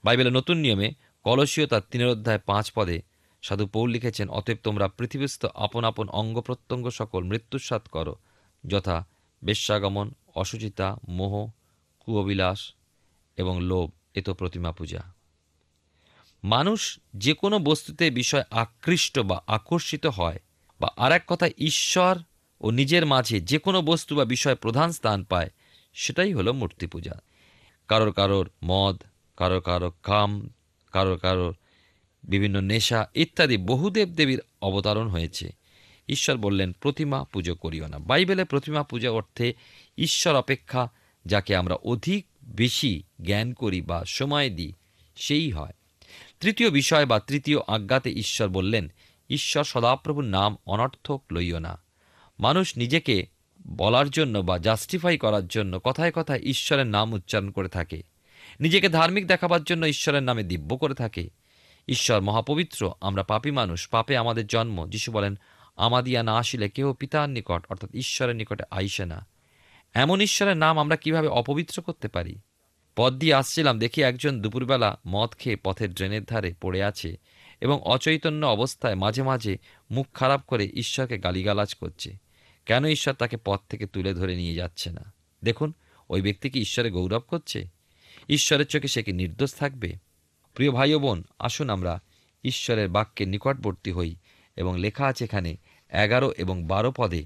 বাইবেলের 0.04 0.32
নতুন 0.32 0.56
নিয়মে 0.56 0.88
কলসীয় 1.24 1.66
তার 1.66 1.84
তিনের 1.90 2.08
অধ্যায় 2.08 2.40
পাঁচ 2.46 2.66
পদে 2.74 2.98
সাধু 3.42 3.64
পৌল 3.66 3.88
লিখেছেন, 3.90 4.26
অতএব 4.28 4.58
তোমরা 4.62 4.86
পৃথিবীস্থ 4.88 5.42
আপন 5.56 5.82
আপন 5.84 6.08
অঙ্গ 6.08 6.36
প্রত্যঙ্গ 6.40 6.84
সকল 6.90 7.20
মৃত্যুস্বাদ 7.22 7.84
করো 7.86 8.14
যথা 8.66 9.06
বেশ্যাগমন 9.44 10.10
অসুচিতা 10.34 10.96
মোহ 11.08 11.50
কুঅবিলাস 12.00 12.72
এবং 13.36 13.62
লোভ, 13.62 13.90
এ 14.14 14.22
তো 14.22 14.34
প্রতিমা 14.34 14.72
পূজা। 14.72 15.14
মানুষ 16.44 16.98
যে 17.14 17.34
কোনো 17.34 17.58
বস্তুতে 17.58 18.10
বিষয় 18.10 18.44
আকৃষ্ট 18.50 19.18
বা 19.18 19.42
আকর্ষিত 19.46 20.06
হয় 20.06 20.40
বা 20.80 20.90
আর 20.96 21.12
এক 21.12 21.24
কথা 21.26 21.48
ঈশ্বর 21.58 22.18
ও 22.60 22.70
নিজের 22.70 23.06
মাঝে 23.06 23.40
যে 23.40 23.58
কোনো 23.58 23.82
বস্তু 23.82 24.16
বা 24.16 24.24
বিষয় 24.24 24.54
প্রধান 24.54 24.92
স্থান 24.92 25.24
পায়, 25.24 25.50
সেটাই 25.94 26.32
হলো 26.32 26.52
মূর্তি 26.52 26.86
পূজা। 26.86 27.20
কারোর 27.88 28.12
কারোর 28.12 28.50
মদ, 28.64 29.02
কারোর 29.36 29.60
কারোর 29.60 29.92
কাম 30.02 30.50
কারোর 30.92 31.18
কারোর 31.18 31.54
বিভিন্ন 32.24 32.60
নেশা 32.60 33.08
ইত্যাদি 33.14 33.56
বহু 33.56 33.90
দেব 33.90 34.08
দেবীর 34.08 34.40
অবতারণ 34.62 35.08
হয়েছে। 35.08 35.65
ঈশ্বর 36.08 36.36
বললেন, 36.36 36.72
প্রতিমা 36.72 37.24
পুজো 37.24 37.54
করিও 37.54 37.86
না। 37.86 37.98
বাইবেলে 37.98 38.44
প্রতিমা 38.44 38.82
পূজা 38.82 39.10
অর্থে 39.10 39.54
ঈশ্বর 39.98 40.34
অপেক্ষা, 40.34 40.90
যাকে 41.26 41.56
আমরা 41.56 41.74
অধিক 41.74 42.26
বেশি 42.44 43.02
জ্ঞান 43.22 43.52
করি 43.52 43.80
বা 43.80 44.04
সময় 44.06 44.50
দিই, 44.50 44.72
সেই 45.16 45.50
হয়। 45.50 45.72
তৃতীয় 46.40 46.70
বিষয় 46.70 47.06
বা 47.06 47.20
তৃতীয় 47.20 47.58
আজ্ঞাতে 47.66 48.10
ঈশ্বর 48.10 48.48
বললেন, 48.48 48.92
ঈশ্বর 49.30 49.64
সদাপ্রভুর 49.64 50.24
নাম 50.24 50.56
অনর্থক 50.66 51.22
লইও 51.30 51.58
না। 51.58 51.82
মানুষ 52.40 52.76
নিজেকে 52.76 53.26
বলার 53.76 54.10
জন্য 54.10 54.38
বা 54.38 54.58
জাস্টিফাই 54.58 55.18
করার 55.18 55.46
জন্য 55.46 55.80
কথায় 55.84 56.12
কথায় 56.12 56.40
ঈশ্বরের 56.40 56.86
নাম 56.86 57.12
উচ্চারণ 57.12 57.50
করে 57.50 57.68
থাকে। 57.68 58.02
নিজেকে 58.60 58.88
ধার্মিক 58.88 59.26
দেখাবার 59.26 59.64
জন্য 59.64 59.86
ঈশ্বরের 59.86 60.22
নামে 60.22 60.42
দিব্য 60.42 60.76
করে 60.76 60.94
থাকে। 60.94 61.30
ঈশ্বর 61.88 62.20
মহাপবিত্র, 62.20 62.92
আমরা 63.00 63.22
পাপী 63.22 63.50
মানুষ, 63.50 63.88
পাপে 63.88 64.16
আমাদের 64.16 64.46
জন্ম। 64.46 64.88
যিশু 64.90 65.12
বলেন 65.12 65.38
আমাদিয়া 65.76 66.22
না 66.22 66.36
আসিলে 66.36 66.68
কেউ 66.68 66.92
পিতার 66.92 67.30
নিকট, 67.30 67.66
অর্থাৎ 67.68 67.94
ঈশ্বরের 67.94 68.36
নিকটে 68.36 68.64
আইসে 68.70 69.06
না। 69.06 69.26
এমন 69.94 70.20
ঈশ্বরের 70.20 70.56
নাম 70.56 70.78
আমরা 70.78 70.96
কীভাবে 70.96 71.28
অপবিত্র 71.28 71.82
করতে 71.82 72.08
পারি? 72.08 72.38
পথ 72.96 73.12
দিয়ে 73.12 73.34
আসছিলাম 73.34 73.78
দেখি 73.78 74.02
একজন 74.02 74.42
দুপুরবেলা 74.42 75.00
মদ 75.06 75.28
খেয়ে 75.38 75.56
পথের 75.56 75.94
ড্রেনের 75.94 76.24
ধারে 76.24 76.54
পড়ে 76.60 76.82
আছে 76.82 77.16
এবং 77.60 77.80
অচৈতন্য 77.84 78.46
অবস্থায় 78.46 78.94
মাঝে 78.94 79.22
মাঝে 79.22 79.58
মুখ 79.90 80.06
খারাপ 80.14 80.42
করে 80.46 80.70
ঈশ্বরকে 80.74 81.18
গালিগালাজ 81.18 81.74
করছে। 81.74 82.16
কেন 82.66 82.86
ঈশ্বর 82.86 83.14
তাকে 83.14 83.36
পথ 83.44 83.60
থেকে 83.68 83.86
তুলে 83.86 84.14
ধরে 84.14 84.36
নিয়ে 84.36 84.54
যাচ্ছে 84.54 84.90
না? 84.90 85.12
দেখুন, 85.44 85.72
ওই 86.08 86.22
ব্যক্তি 86.22 86.50
কি 86.50 86.60
ঈশ্বরে 86.60 86.90
গৌরব 86.90 87.18
করছে? 87.18 87.68
ঈশ্বরের 88.28 88.66
চোখে 88.66 88.88
সে 88.88 89.02
কি 89.02 89.12
নির্দোষ 89.12 89.54
থাকবে? 89.54 89.94
প্রিয় 90.54 90.70
ভাই 90.70 90.94
বোন, 90.94 91.24
আসুন 91.38 91.70
আমরা 91.70 92.00
ঈশ্বরের 92.44 92.88
বাক্যের 92.88 93.28
নিকটবর্তী 93.28 93.92
হই 93.92 94.16
এবং 94.56 94.78
লেখা 94.78 95.06
আছে 95.06 95.24
এখানে 95.24 95.56
এগারো 95.92 96.32
এবং 96.38 96.64
বারো 96.64 96.92
পদে। 96.96 97.24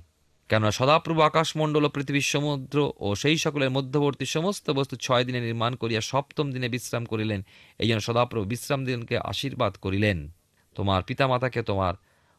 কেননা 0.49 0.71
সদাপ্রভু 0.71 1.21
আকাশমণ্ডল 1.21 1.85
ও 1.85 1.89
পৃথিবীর 1.89 2.21
সমুদ্র 2.21 2.93
ও 2.99 3.15
সেই 3.15 3.39
সকলের 3.39 3.71
মধ্যবর্তী 3.71 4.25
সমস্ত 4.25 4.71
বস্তু 4.71 4.97
ছয় 4.97 5.25
দিনে 5.25 5.41
নির্মাণ 5.41 5.75
করিয়া 5.75 6.01
সপ্তম 6.01 6.53
দিনে 6.53 6.69
বিশ্রাম 6.69 7.05
করিলেন। 7.05 7.45
এই 7.79 7.89
জন্য 7.89 8.01
সদাপ্রভু 8.01 8.49
বিশ্রাম 8.49 8.85
দিনকে 8.85 9.19
আশীর্বাদ 9.19 9.77
করিলেন। 9.77 10.31
তোমার 10.75 11.03
পিতামাতাকে, 11.03 11.63
তোমার 11.63 11.95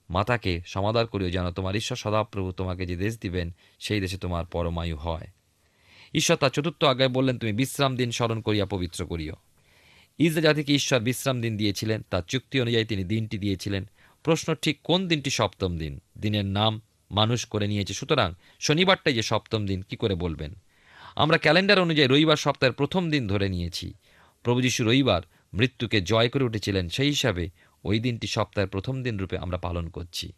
মাতাকে 0.09 0.61
সমাদার 0.65 1.07
করিও 1.07 1.29
যেন 1.29 1.51
তোমার 1.51 1.75
ঈশ্বর 1.75 1.97
সদাপ্রভু 1.97 2.51
তোমাকে 2.51 2.85
যে 2.85 2.95
দেশ 2.95 3.19
দিবেন, 3.19 3.51
সেই 3.79 4.01
দেশে 4.01 4.17
তোমার 4.17 4.45
পরমায়ু 4.45 4.95
হয়। 4.95 5.27
ঈশ্বর 6.13 6.37
তার 6.37 6.49
চতুর্থ 6.49 6.83
আজ্ঞায় 6.83 7.09
বললেন, 7.09 7.37
তুমি 7.37 7.53
বিশ্রাম 7.53 7.95
দিন 7.95 8.11
স্মরণ 8.11 8.41
করিয়া 8.41 8.65
পবিত্র 8.65 9.05
করিও। 9.05 9.33
ইসরা 10.17 10.41
জাতিকে 10.41 10.73
ঈশ্বর 10.73 10.99
বিশ্রাম 10.99 11.41
দিন 11.41 11.57
দিয়েছিলেন। 11.57 12.01
তার 12.09 12.21
চুক্তি 12.21 12.61
অনুযায়ী 12.61 12.85
তিনি 12.85 13.03
দিনটি 13.03 13.37
দিয়েছিলেন। 13.37 13.89
প্রশ্ন 14.23 14.55
ঠিক 14.55 14.79
কোন 14.83 15.07
দিনটি 15.07 15.29
সপ্তম 15.29 15.77
দিন? 15.77 15.99
দিনের 16.17 16.45
নাম 16.45 16.81
মানুষ 17.11 17.45
করে 17.45 17.67
নিয়েছে। 17.67 17.93
সুতরাং 17.93 18.33
শনিবারটাই 18.59 19.13
যে 19.13 19.21
সপ্তম 19.21 19.65
দিন, 19.65 19.81
কি 19.81 19.95
করে 19.95 20.15
বলবেন? 20.15 20.53
আমরা 21.15 21.37
ক্যালেন্ডার 21.37 21.79
অনুযায়ী 21.79 22.07
রবিবার 22.07 22.37
সপ্তাহের 22.37 22.73
প্রথম 22.73 23.09
দিন 23.09 23.27
ধরে 23.27 23.49
নিয়েছি। 23.49 23.93
প্রভু 24.43 24.61
যীশু 24.61 24.83
রবিবার 24.83 25.21
মৃত্যুকে 25.53 26.01
জয় 26.01 26.29
করে 26.29 26.43
উঠেছিলেন, 26.43 26.89
সেই 26.89 27.07
হিসাবে 27.07 27.49
ওই 27.83 27.99
দিনটি 27.99 28.27
সপ্তাহের 28.27 28.69
প্রথম 28.69 29.03
দিন 29.03 29.19
রূপে 29.19 29.37
আমরা 29.37 29.57
পালন 29.57 29.89
করছি। 29.89 30.31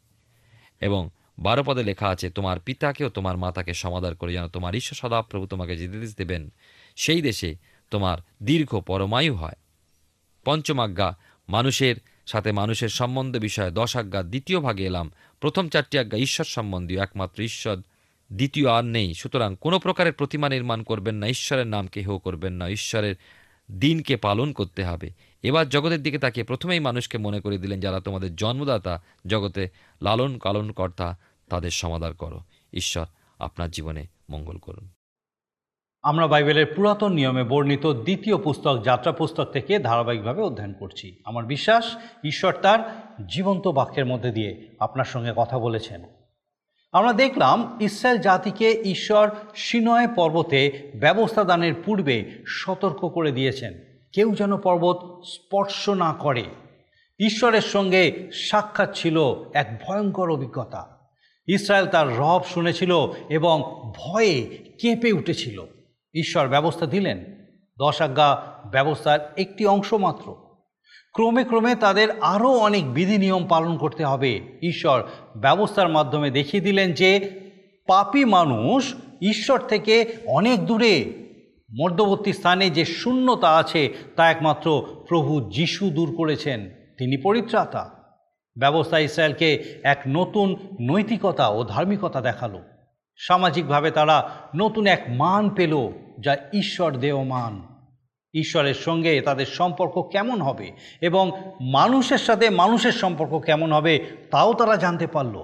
এবং 0.81 1.09
বারো 1.39 1.63
পদে 1.63 1.83
লেখা 1.83 2.07
আছে, 2.07 2.29
তোমার 2.29 2.59
পিতাকেও 2.59 3.09
তোমার 3.09 3.37
মাতাকে 3.37 3.73
সমাদার 3.73 4.15
করে, 4.15 4.33
যেন 4.33 4.47
তোমার 4.47 4.75
ঈশ্বর 4.75 4.95
সদাপ্রভু 4.95 5.45
তোমাকে 5.45 5.77
যে 5.77 5.87
দেশ 5.87 6.15
দেবেন। 6.15 6.51
সেই 6.95 7.21
দেশে 7.21 7.55
তোমার 7.91 8.17
দীর্ঘ 8.43 8.79
পরমায়ু 8.79 9.35
হয়। 9.35 9.55
পঞ্চমাজ্ঞা, 10.45 11.17
মানুষের 11.49 11.95
সাথে 12.25 12.51
মানুষের 12.51 12.89
সম্বন্ধ 12.89 13.37
বিষয়ে 13.37 13.71
দশ 13.71 13.97
আজ্ঞা 13.97 14.23
দ্বিতীয় 14.23 14.59
ভাগে 14.59 14.85
এলাম। 14.85 15.11
প্রথম 15.39 15.69
চারটি 15.69 15.99
আজ্ঞা 15.99 16.17
ঈশ্বর 16.17 16.45
সম্বন্ধীয়, 16.45 17.03
একমাত্র 17.03 17.43
ঈশ্বর। 17.43 17.77
দ্বিতীয় 18.33 18.71
আর 18.71 18.83
নেই। 18.83 19.13
সুতরাং 19.13 19.55
কোনো 19.61 19.79
প্রকারের 19.79 20.13
প্রতিমা 20.13 20.49
নির্মাণ 20.49 20.83
করবেন 20.83 21.15
না, 21.15 21.27
ঈশ্বরের 21.27 21.67
নামকে 21.67 22.01
হেও 22.01 22.17
করবেন 22.17 22.53
না, 22.53 22.69
ঈশ্বরের 22.69 23.15
দিনকে 23.71 24.17
পালন 24.17 24.51
করতে 24.51 24.83
হবে। 24.83 25.09
এবার 25.43 25.69
জগতের 25.69 26.03
দিকে 26.03 26.17
তাকিয়ে 26.17 26.43
প্রথমেই 26.43 26.79
মানুষকে 26.79 27.17
মনে 27.17 27.39
করে 27.39 27.57
দিলেন, 27.57 27.79
যারা 27.79 27.99
তোমাদের 27.99 28.35
জন্মদাতা, 28.35 29.03
জগতে 29.27 29.69
লালন 30.01 30.71
কর্তা 30.71 31.17
তাদের 31.49 31.71
সমাদার 31.71 32.13
করো। 32.13 32.39
ঈশ্বর 32.73 33.05
আপনার 33.39 33.71
জীবনে 33.71 34.07
মঙ্গল 34.29 34.57
করুন। 34.57 34.89
আমরা 36.03 36.27
বাইবেলের 36.27 36.65
পুরাতন 36.65 37.13
নিয়মে 37.13 37.43
বর্ণিত 37.43 37.85
দ্বিতীয় 37.85 38.37
পুস্তক, 38.37 38.81
যাত্রা 38.83 39.11
পুস্তক 39.11 39.43
থেকে 39.43 39.79
ধারাবাহিকভাবে 39.79 40.41
অধ্যয়ন 40.41 40.73
করছি। 40.79 41.21
আমার 41.25 41.45
বিশ্বাস, 41.45 41.95
ঈশ্বর 42.23 42.53
তার 42.53 42.79
জীবন্ত 43.29 43.67
বাক্যের 43.67 44.05
মধ্যে 44.05 44.31
দিয়ে 44.31 44.75
আপনার 44.79 45.05
সঙ্গে 45.05 45.33
কথা 45.35 45.59
বলেছেন। 45.59 46.03
আমরা 46.91 47.13
দেখলাম, 47.13 47.77
ইসরায়েল 47.81 48.21
জাতিকে 48.21 48.71
ঈশ্বর 48.71 49.29
সিনয় 49.55 50.07
পর্বতে 50.07 50.91
ব্যবস্থা 50.95 51.43
দানের 51.43 51.73
পূর্বে 51.85 52.31
সতর্ক 52.47 53.09
করে 53.09 53.31
দিয়েছেন। 53.31 53.73
কেউ 54.13 54.35
যেন 54.35 54.57
পর্বত 54.57 55.21
স্পর্শ 55.25 55.89
না 55.89 56.13
করে। 56.13 56.43
ঈশ্বরের 57.19 57.61
সঙ্গে 57.61 58.29
সাক্ষাৎ 58.33 58.95
ছিল 58.95 59.35
এক 59.53 59.81
ভয়ঙ্কর 59.87 60.33
অভিজ্ঞতা। 60.33 61.09
ইসরায়েল 61.47 61.87
তার 61.87 62.17
রব 62.17 62.41
শুনেছিল 62.53 62.95
এবং 63.29 63.63
ভয়ে 63.97 64.57
কেঁপে 64.81 65.11
উঠেছিল। 65.11 65.65
ঈশ্বর 66.13 66.47
ব্যবস্থা 66.47 66.85
দিলেন। 66.85 67.25
দশ 67.79 68.01
আজ্ঞা 68.01 68.41
ব্যবস্থার 68.71 69.33
একটি 69.37 69.65
অংশ 69.65 69.93
মাত্র। 69.93 70.35
ক্রমে 71.13 71.43
ক্রমে 71.43 71.75
তাদের 71.75 72.07
আরও 72.21 72.51
অনেক 72.51 72.93
বিধি 72.93 73.17
নিয়ম 73.17 73.47
পালন 73.47 73.77
করতে 73.77 74.05
হবে। 74.05 74.41
ঈশ্বর 74.61 75.03
ব্যবস্থার 75.37 75.89
মাধ্যমে 75.89 76.31
দেখিয়ে 76.31 76.63
দিলেন 76.63 76.93
যে, 76.93 77.29
পাপী 77.87 78.25
মানুষ 78.25 78.95
ঈশ্বর 79.21 79.59
থেকে 79.59 80.13
অনেক 80.25 80.65
দূরে। 80.65 81.13
মধ্যবর্তী 81.81 82.33
স্থানে 82.33 82.69
যে 82.69 82.85
শূন্যতা 82.85 83.57
আছে, 83.57 83.93
তা 84.15 84.31
একমাত্র 84.31 84.83
প্রভু 85.07 85.51
যিশু 85.51 85.89
দূর 85.89 86.15
করেছেন। 86.17 86.69
তিনি 86.97 87.17
পরিত্রাতা। 87.17 87.89
ব্যবস্থা 88.59 88.99
ইসরায়েলকে 88.99 89.79
এক 89.83 90.01
নতুন 90.07 90.55
নৈতিকতা 90.81 91.47
ও 91.47 91.63
ধার্মিকতা 91.63 92.21
দেখাল। 92.21 92.72
সামাজিকভাবে 93.17 93.91
তারা 93.91 94.29
নতুন 94.55 94.87
এক 94.87 95.05
মান 95.09 95.49
পেল 95.49 95.89
যা 96.19 96.37
ঈশ্বর 96.53 96.97
দেহ 96.97 97.23
মান 97.23 97.61
ঈশ্বরের 98.33 98.73
সঙ্গে 98.73 99.21
তাদের 99.21 99.45
সম্পর্ক 99.45 100.09
কেমন 100.11 100.41
হবে 100.41 100.71
এবং 101.01 101.31
মানুষের 101.61 102.17
সাথে 102.17 102.49
মানুষের 102.49 102.91
সম্পর্ক 102.91 103.39
কেমন 103.39 103.73
হবে 103.73 104.05
তাও 104.31 104.53
তারা 104.53 104.75
জানতে 104.75 105.07
পারল। 105.07 105.43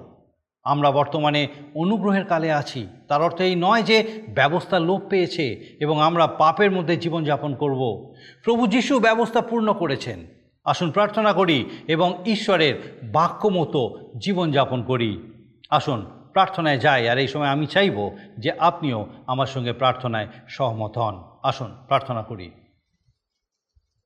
আমরা 0.64 0.90
বর্তমানে 0.90 1.48
অনুগ্রহের 1.74 2.24
কালে 2.24 2.52
আছি। 2.52 2.86
তার 3.08 3.22
অর্থ 3.22 3.40
এই 3.40 3.54
নয় 3.54 3.82
যে 3.82 4.22
ব্যবস্থা 4.28 4.78
লোপ 4.78 5.00
পেয়েছে 5.08 5.76
এবং 5.80 6.02
আমরা 6.02 6.26
পাপের 6.26 6.70
মধ্যে 6.70 6.96
জীবনযাপন 6.96 7.54
করব। 7.54 8.14
প্রভু 8.44 8.66
যিশু 8.66 8.98
ব্যবস্থা 8.98 9.40
পূর্ণ 9.40 9.72
করেছেন। 9.72 10.26
আসুন 10.64 10.90
প্রার্থনা 10.90 11.32
করি 11.32 11.70
এবং 11.88 12.18
ঈশ্বরের 12.26 13.00
বাক্য 13.02 13.48
মতো 13.48 14.10
জীবনযাপন 14.18 14.82
করি। 14.82 15.32
আসুন 15.70 16.19
প্রার্থনায় 16.32 16.78
যাই, 16.78 17.08
আর 17.08 17.18
এই 17.18 17.26
সময় 17.26 17.48
আমি 17.48 17.66
চাইব 17.66 18.10
যে 18.38 18.50
আপনিও 18.58 19.06
আমার 19.26 19.46
সঙ্গে 19.46 19.72
প্রার্থনায় 19.72 20.28
সহমত 20.48 20.98
হন। 20.98 21.16
আসুন, 21.42 21.70
প্রার্থনা 21.86 22.22
করি। 22.22 22.50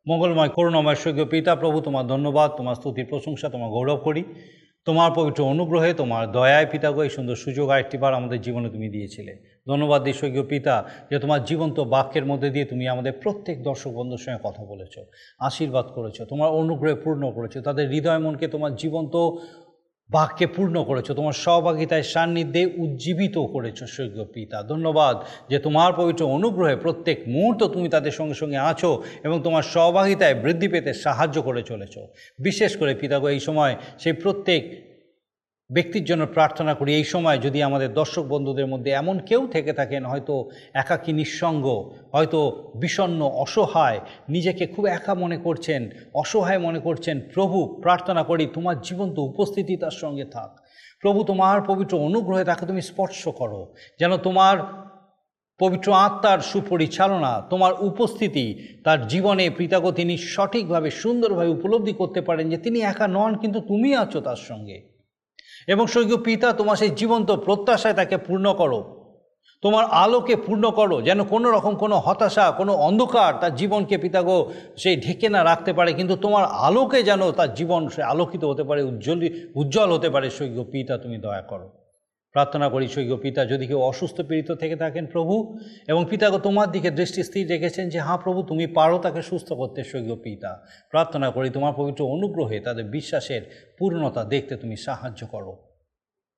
মঙ্গলময়, 0.09 0.49
করুণাময়, 0.49 0.95
স্বর্গীয় 0.95 1.25
পিতা 1.25 1.57
প্রভু, 1.57 1.81
তোমার 1.81 2.07
ধন্যবাদ, 2.07 2.51
তোমার 2.51 2.75
স্তুতির 2.75 3.07
প্রশংসা, 3.07 3.49
তোমার 3.49 3.71
গৌরব 3.71 3.97
করি। 3.97 4.25
তোমার 4.87 5.11
পবিত্র 5.15 5.45
অনুগ্রহে, 5.45 5.95
তোমার 5.95 6.33
দয়ায় 6.33 6.67
পিতাগো 6.67 7.03
এই 7.03 7.11
সুন্দর 7.11 7.37
সুযোগ 7.37 7.69
আরেকটিবার 7.69 8.15
আমাদের 8.15 8.41
জীবনে 8.41 8.69
তুমি 8.71 8.89
দিয়েছিলে। 8.89 9.33
ধন্যবাদ 9.69 10.09
স্বর্গীয় 10.09 10.43
পিতা, 10.43 10.75
যে 11.11 11.19
তোমার 11.19 11.45
জীবন্ত 11.45 11.81
বাক্যের 11.81 12.25
মধ্যে 12.27 12.51
দিয়ে 12.51 12.65
তুমি 12.65 12.89
আমাদের 12.89 13.13
প্রত্যেক 13.13 13.63
দর্শক 13.63 13.91
বন্ধুর 13.91 14.19
সঙ্গে 14.19 14.41
কথা 14.43 14.65
বলেছ, 14.65 14.95
আশীর্বাদ 15.39 15.87
করেছ, 15.87 16.23
তোমার 16.29 16.51
অনুগ্রহে 16.51 16.95
পূর্ণ 16.95 17.31
করেছ, 17.31 17.55
তাদের 17.65 17.89
হৃদয় 17.89 18.19
মনকে 18.19 18.49
তোমার 18.49 18.77
জীবন্ত 18.77 19.15
বাক্যে 20.11 20.47
পূর্ণ 20.47 20.77
করেছ, 20.85 21.09
তোমার 21.13 21.33
সহভাগিতায় 21.33 22.03
সান্নিধ্যে 22.03 22.63
উজ্জীবিত 22.77 23.39
করেছ 23.39 23.79
সৈক্য 23.85 24.25
পিতা। 24.35 24.63
ধন্যবাদ 24.63 25.17
যে 25.51 25.59
তোমার 25.59 25.93
পবিত্র 25.97 26.23
অনুগ্রহে 26.25 26.77
প্রত্যেক 26.77 27.19
মুহূর্ত 27.29 27.61
তুমি 27.65 27.89
তাদের 27.89 28.11
সঙ্গে 28.11 28.35
সঙ্গে 28.35 28.57
আছো 28.57 29.03
এবং 29.25 29.37
তোমার 29.43 29.63
সহভাগিতায় 29.63 30.35
বৃদ্ধি 30.35 30.69
পেতে 30.69 30.91
সাহায্য 30.95 31.37
করে 31.43 31.63
চলেছ। 31.63 31.95
বিশেষ 32.39 32.77
করে 32.77 32.95
পিতাগো, 32.95 33.29
এই 33.29 33.41
সময় 33.41 33.77
সেই 33.99 34.13
প্রত্যেক 34.13 34.63
ব্যক্তির 35.71 36.05
জন্য 36.05 36.27
প্রার্থনা 36.27 36.75
করি, 36.75 36.95
এই 36.95 37.05
সময় 37.05 37.39
যদি 37.39 37.63
আমাদের 37.63 37.95
দর্শক 37.95 38.25
বন্ধুদের 38.25 38.67
মধ্যে 38.67 38.91
এমন 38.91 39.19
কেউ 39.19 39.47
থেকে 39.47 39.73
থাকেন, 39.73 40.05
হয়তো 40.05 40.51
একাকী 40.75 41.13
নিঃসঙ্গ, 41.13 41.91
হয়তো 42.13 42.71
বিষণ্ন 42.77 43.23
অসহায়, 43.23 44.01
নিজেকে 44.29 44.67
খুব 44.67 44.87
একা 44.87 45.15
মনে 45.15 45.37
করছেন, 45.37 45.91
অসহায় 46.15 46.59
মনে 46.59 46.79
করছেন, 46.79 47.21
প্রভু 47.35 47.81
প্রার্থনা 47.83 48.23
করি, 48.23 48.47
তোমার 48.47 48.81
জীবন্ত 48.81 49.19
উপস্থিতি 49.19 49.77
তার 49.77 49.91
সঙ্গে 49.91 50.25
থাক। 50.25 50.51
প্রভু 51.01 51.25
তোমার 51.25 51.63
পবিত্র 51.63 51.95
অনুগ্রহে 51.99 52.45
তাকে 52.45 52.67
তুমি 52.67 52.83
স্পর্শ 52.83 53.29
করো, 53.29 53.75
যেন 54.01 54.17
তোমার 54.17 54.57
পবিত্র 55.59 55.93
আত্মার 55.93 56.41
সুপরিচালনা, 56.41 57.41
তোমার 57.51 57.73
উপস্থিতি 57.81 58.59
তার 58.85 59.07
জীবনে 59.07 59.51
পিতাগো 59.51 59.93
তিনি 59.93 60.17
সঠিকভাবে, 60.17 60.91
সুন্দরভাবে 60.91 61.49
উপলব্ধি 61.49 61.93
করতে 61.93 62.21
পারেন 62.21 62.51
যে 62.51 62.57
তিনি 62.57 62.81
একা 62.81 63.09
নন, 63.09 63.37
কিন্তু 63.37 63.61
তুমি 63.61 63.95
আছো 63.95 64.21
তার 64.21 64.37
সঙ্গে। 64.37 64.94
এবং 65.67 65.87
স্বর্গীয় 65.87 66.17
পিতা 66.17 66.53
তোমার 66.53 66.77
সেই 66.77 66.91
জীবন্ত 66.91 67.33
প্রত্যাশায় 67.33 67.95
তাকে 67.95 68.17
পূর্ণ 68.17 68.55
করো। 68.55 69.05
তোমার 69.63 69.85
আলোকে 69.85 70.37
পূর্ণ 70.37 70.71
করো, 70.71 71.03
যেন 71.03 71.25
কোনো 71.25 71.51
রকম 71.51 71.75
কোনো 71.77 71.99
হতাশা, 71.99 72.51
কোনো 72.51 72.73
অন্ধকার 72.75 73.35
তার 73.41 73.55
জীবনকে 73.55 73.99
পিতাগো 73.99 74.53
সেই 74.77 74.97
ঢেকে 74.97 75.29
না 75.29 75.45
রাখতে 75.45 75.73
পারে, 75.73 75.93
কিন্তু 75.93 76.17
তোমার 76.17 76.45
আলোকে 76.45 77.03
যেন 77.03 77.33
তার 77.33 77.55
জীবন 77.55 77.89
সে 77.89 78.03
আলোকিত 78.03 78.45
হতে 78.45 78.65
পারে, 78.65 78.83
উজ্জ্বল 78.83 79.21
উজ্জ্বল 79.55 79.93
হতে 79.93 80.11
পারে। 80.11 80.31
স্বর্গীয় 80.31 80.65
পিতা, 80.65 80.99
তুমি 80.99 81.19
দয়া 81.19 81.43
করো। 81.43 81.84
প্রার্থনা 82.35 82.69
করি, 82.69 82.89
স্বর্গীয় 82.89 83.17
পিতা, 83.17 83.47
যদি 83.47 83.67
কেউ 83.67 83.81
অসুস্থ 83.81 84.21
পীড়িত 84.21 84.53
থেকে 84.53 84.77
থাকেন, 84.77 85.07
প্রভু, 85.07 85.59
এবং 85.89 86.07
পিতাকে 86.11 86.39
তোমার 86.39 86.71
দিকে 86.71 86.91
দৃষ্টি 86.91 87.23
স্থির 87.23 87.49
রেখেছেন 87.49 87.89
যে 87.89 88.01
হ্যাঁ 88.01 88.19
প্রভু, 88.19 88.43
তুমি 88.43 88.67
পারো 88.67 88.99
তাকে 88.99 89.23
সুস্থ 89.23 89.53
করতে, 89.53 89.85
স্বর্গীয় 89.85 90.17
পিতা। 90.17 90.67
প্রার্থনা 90.91 91.31
করি, 91.31 91.51
তোমার 91.51 91.73
পবিত্র 91.77 92.05
অনুগ্রহে 92.05 92.61
তাদের 92.61 92.85
বিশ্বাসের 92.85 93.75
পূর্ণতা 93.79 94.25
দেখতে 94.25 94.57
তুমি 94.57 94.77
সাহায্য 94.77 95.27
করো। 95.27 95.57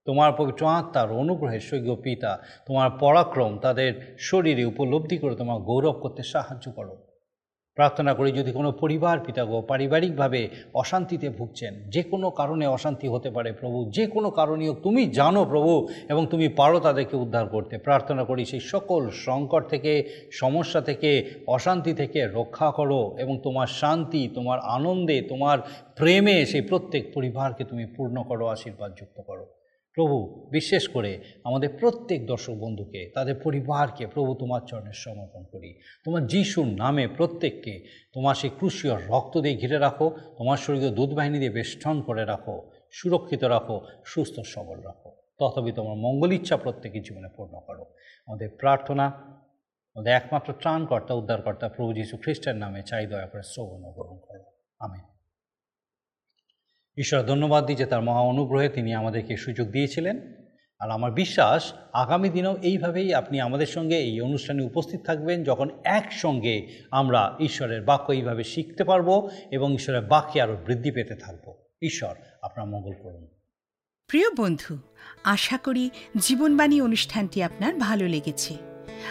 তোমার 0.04 0.32
পবিত্র 0.36 0.66
আত্মার 0.66 1.12
অনুগ্রহের 1.12 1.60
স্বর্গীয় 1.60 1.96
পিতা, 2.02 2.38
তোমার 2.66 2.90
পরাক্রম 2.90 3.58
তাদের 3.58 4.16
শরীরে 4.18 4.64
উপলব্ধি 4.64 5.18
করে 5.18 5.34
তোমার 5.36 5.58
গৌরব 5.58 5.92
করতে 5.92 6.22
সাহায্য 6.22 6.70
করো। 6.70 7.05
প্রার্থনা 7.76 8.14
করি 8.14 8.32
যদি 8.32 8.52
কোনো 8.52 8.72
পরিবার 8.72 9.16
পিতাগো 9.20 9.58
পারিবারিকভাবে 9.60 10.48
অশান্তিতে 10.74 11.28
ভুগছেন, 11.28 11.72
যে 11.88 12.02
কোনো 12.02 12.30
কারণে 12.30 12.66
অশান্তি 12.66 13.08
হতে 13.08 13.30
পারে 13.30 13.52
প্রভু, 13.52 13.90
যে 13.90 14.06
কোনো 14.06 14.30
কারণেও 14.30 14.74
তুমি 14.74 15.02
জানো 15.10 15.44
প্রভু 15.44 15.88
এবং 16.08 16.26
তুমি 16.26 16.48
পারো 16.48 16.80
তাদেরকে 16.80 17.16
উদ্ধার 17.16 17.46
করতে। 17.46 17.78
প্রার্থনা 17.78 18.24
করি 18.24 18.44
সেই 18.44 18.60
সকল 18.60 19.10
সংকট 19.10 19.62
থেকে, 19.68 19.92
সমস্যা 20.32 20.80
থেকে, 20.80 21.10
অশান্তি 21.46 21.92
থেকে 21.94 22.26
রক্ষা 22.26 22.70
করো 22.70 23.16
এবং 23.18 23.40
তোমার 23.42 23.66
শান্তি, 23.66 24.28
তোমার 24.28 24.58
আনন্দে, 24.60 25.20
তোমার 25.22 25.58
প্রেমে 25.96 26.46
সেই 26.46 26.60
প্রত্যেক 26.60 27.02
পরিবারকে 27.14 27.64
তুমি 27.64 27.86
পূর্ণ 27.96 28.22
করো 28.22 28.44
আশীর্বাদ 28.46 28.90
যুক্ত 28.98 29.20
করো। 29.20 29.55
প্রভু, 29.96 30.48
বিশেষ 30.50 30.88
করে 30.88 31.20
আমাদের 31.44 31.68
প্রত্যেক 31.80 32.26
দর্শক 32.26 32.52
বন্ধুকে, 32.52 33.10
তাদের 33.14 33.34
পরিবারকে, 33.34 34.06
প্রভু 34.06 34.34
তোমার 34.34 34.60
চরণের 34.66 34.92
সমর্পণ 34.94 35.44
করি। 35.44 35.80
তোমার 36.04 36.26
যিশুর 36.26 36.66
নামে 36.66 37.08
প্রত্যেককে 37.08 37.86
তোমার 38.14 38.34
সেই 38.34 38.50
ক্রুশীয় 38.50 38.96
রক্ত 38.96 39.38
দিয়ে 39.38 39.56
ঘিরে 39.56 39.78
রাখো, 39.78 40.10
তোমার 40.38 40.56
শরীরে 40.56 40.90
দুধ 40.90 41.14
বাহিনী 41.14 41.38
দিয়ে 41.38 41.50
বেষ্টন 41.50 42.02
করে 42.02 42.24
রাখো, 42.24 42.70
সুরক্ষিত 42.92 43.44
রাখো, 43.44 43.80
সুস্থ, 44.04 44.40
সবল 44.40 44.80
রাখো। 44.80 45.12
তথাপি 45.38 45.72
তোমার 45.72 45.96
মঙ্গল 45.96 46.32
ইচ্ছা 46.32 46.56
প্রত্যেকের 46.56 47.02
জীবনে 47.02 47.28
পূর্ণ 47.36 47.60
করো। 47.66 47.84
আমাদের 48.26 48.48
প্রার্থনা, 48.50 49.06
আমাদের 49.94 50.12
একমাত্র 50.12 50.52
ত্রাণকর্তা, 50.60 51.14
উদ্ধারকর্তা 51.14 51.68
প্রভু 51.68 51.92
যীশু 51.92 52.16
খ্রিস্টের 52.16 52.56
নামে 52.56 52.82
চাই, 52.86 53.06
দয়া 53.06 53.26
করে 53.26 53.42
শ্রবণ 53.42 53.92
গ্রহণ 53.92 54.18
করো। 54.18 54.44
আমিন। 54.80 55.15
ঈশ্বর 56.98 57.22
ধন্যবাদ 57.22 57.66
দিই 57.66 57.76
যে 57.76 57.86
তার 57.86 58.02
মহা 58.02 58.20
অনুগ্রহে 58.20 58.68
তিনি 58.68 58.94
আমাদেরকে 58.94 59.36
সুযোগ 59.36 59.68
দিয়েছিলেন। 59.68 60.20
আর 60.80 60.90
আমার 60.90 61.12
বিশ্বাস, 61.12 61.72
আগামী 61.92 62.28
দিনেও 62.28 62.56
এইভাবেই 62.62 63.14
আপনি 63.14 63.40
আমাদের 63.40 63.66
সঙ্গে 63.66 63.96
এই 63.96 64.20
অনুষ্ঠানে 64.20 64.62
উপস্থিত 64.62 65.00
থাকবেন, 65.06 65.44
যখন 65.44 65.68
একসঙ্গে 65.84 66.68
আমরা 66.90 67.36
ঈশ্বরের 67.40 67.82
বাক্য 67.82 68.12
এইভাবে 68.12 68.44
শিখতে 68.44 68.84
পারব 68.84 69.30
এবং 69.50 69.74
ঈশ্বরের 69.74 70.00
বাক্যে 70.00 70.42
আরও 70.42 70.56
বৃদ্ধি 70.66 70.90
পেতে 70.90 71.14
থাকব। 71.14 71.54
ঈশ্বর, 71.82 72.14
আপনার 72.42 72.66
মঙ্গল 72.66 72.92
করুন। 73.02 73.26
প্রিয় 74.08 74.30
বন্ধু, 74.36 74.78
আশা 75.24 75.58
করি 75.58 75.90
জীবনবাণী 76.16 76.80
অনুষ্ঠানটি 76.80 77.42
আপনার 77.42 77.74
ভালো 77.74 78.08
লেগেছে। 78.08 78.54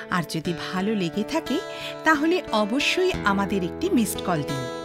আর 0.09 0.23
যদি 0.29 0.53
ভালো 0.73 0.95
লেগে 0.95 1.23
থাকে, 1.23 1.59
তাহলে 2.03 2.41
অবশ্যই 2.51 3.11
আমাদের 3.25 3.63
একটি 3.63 3.89
মিসড 3.89 4.21
কল 4.25 4.41
দিন। 4.41 4.84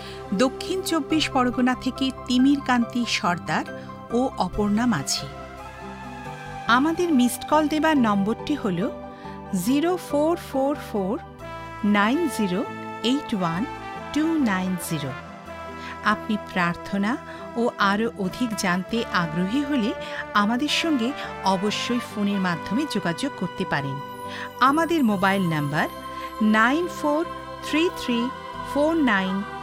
দক্ষিণ 0.39 0.81
চব্বিশ 0.81 1.29
পরগনা 1.29 1.75
থেকে 1.75 2.11
তিমির 2.27 2.59
কান্তি 2.67 3.05
সর্দার 3.05 3.65
ও 4.13 4.29
অপর্ণা 4.37 4.85
মাঝি। 4.85 5.27
আমাদের 6.67 7.13
মিসড 7.13 7.43
কল 7.49 7.67
দেবার 7.67 7.97
নম্বরটি 7.97 8.55
হল 8.55 8.89
zero 9.65 9.97
four 10.09 10.37
four 10.51 10.75
four 10.91 11.19
nine 11.83 12.29
zero 12.37 12.63
eight 13.03 13.35
one 13.35 13.65
two 14.13 14.21
nine 14.21 14.75
zero 14.89 15.11
আপনি 16.03 16.37
প্রার্থনা 16.53 17.17
ও 17.57 17.69
আরও 17.77 18.07
অধিক 18.19 18.49
জানতে 18.57 19.03
আগ্রহী 19.13 19.63
হলে 19.63 19.93
আমাদের 20.33 20.69
সঙ্গে 20.69 21.11
অবশ্যই 21.43 21.99
ফোনের 21.99 22.39
মাধ্যমে 22.39 22.83
যোগাযোগ 22.91 23.31
করতে 23.39 23.65
পারেন। 23.65 23.95
আমাদের 24.59 25.03
mobile 25.03 25.43
number 25.49 25.87
nine 26.41 26.87
four 26.87 27.25
three 27.69 27.89
three 28.01 28.29
four 28.73 28.95
nine 28.95 29.43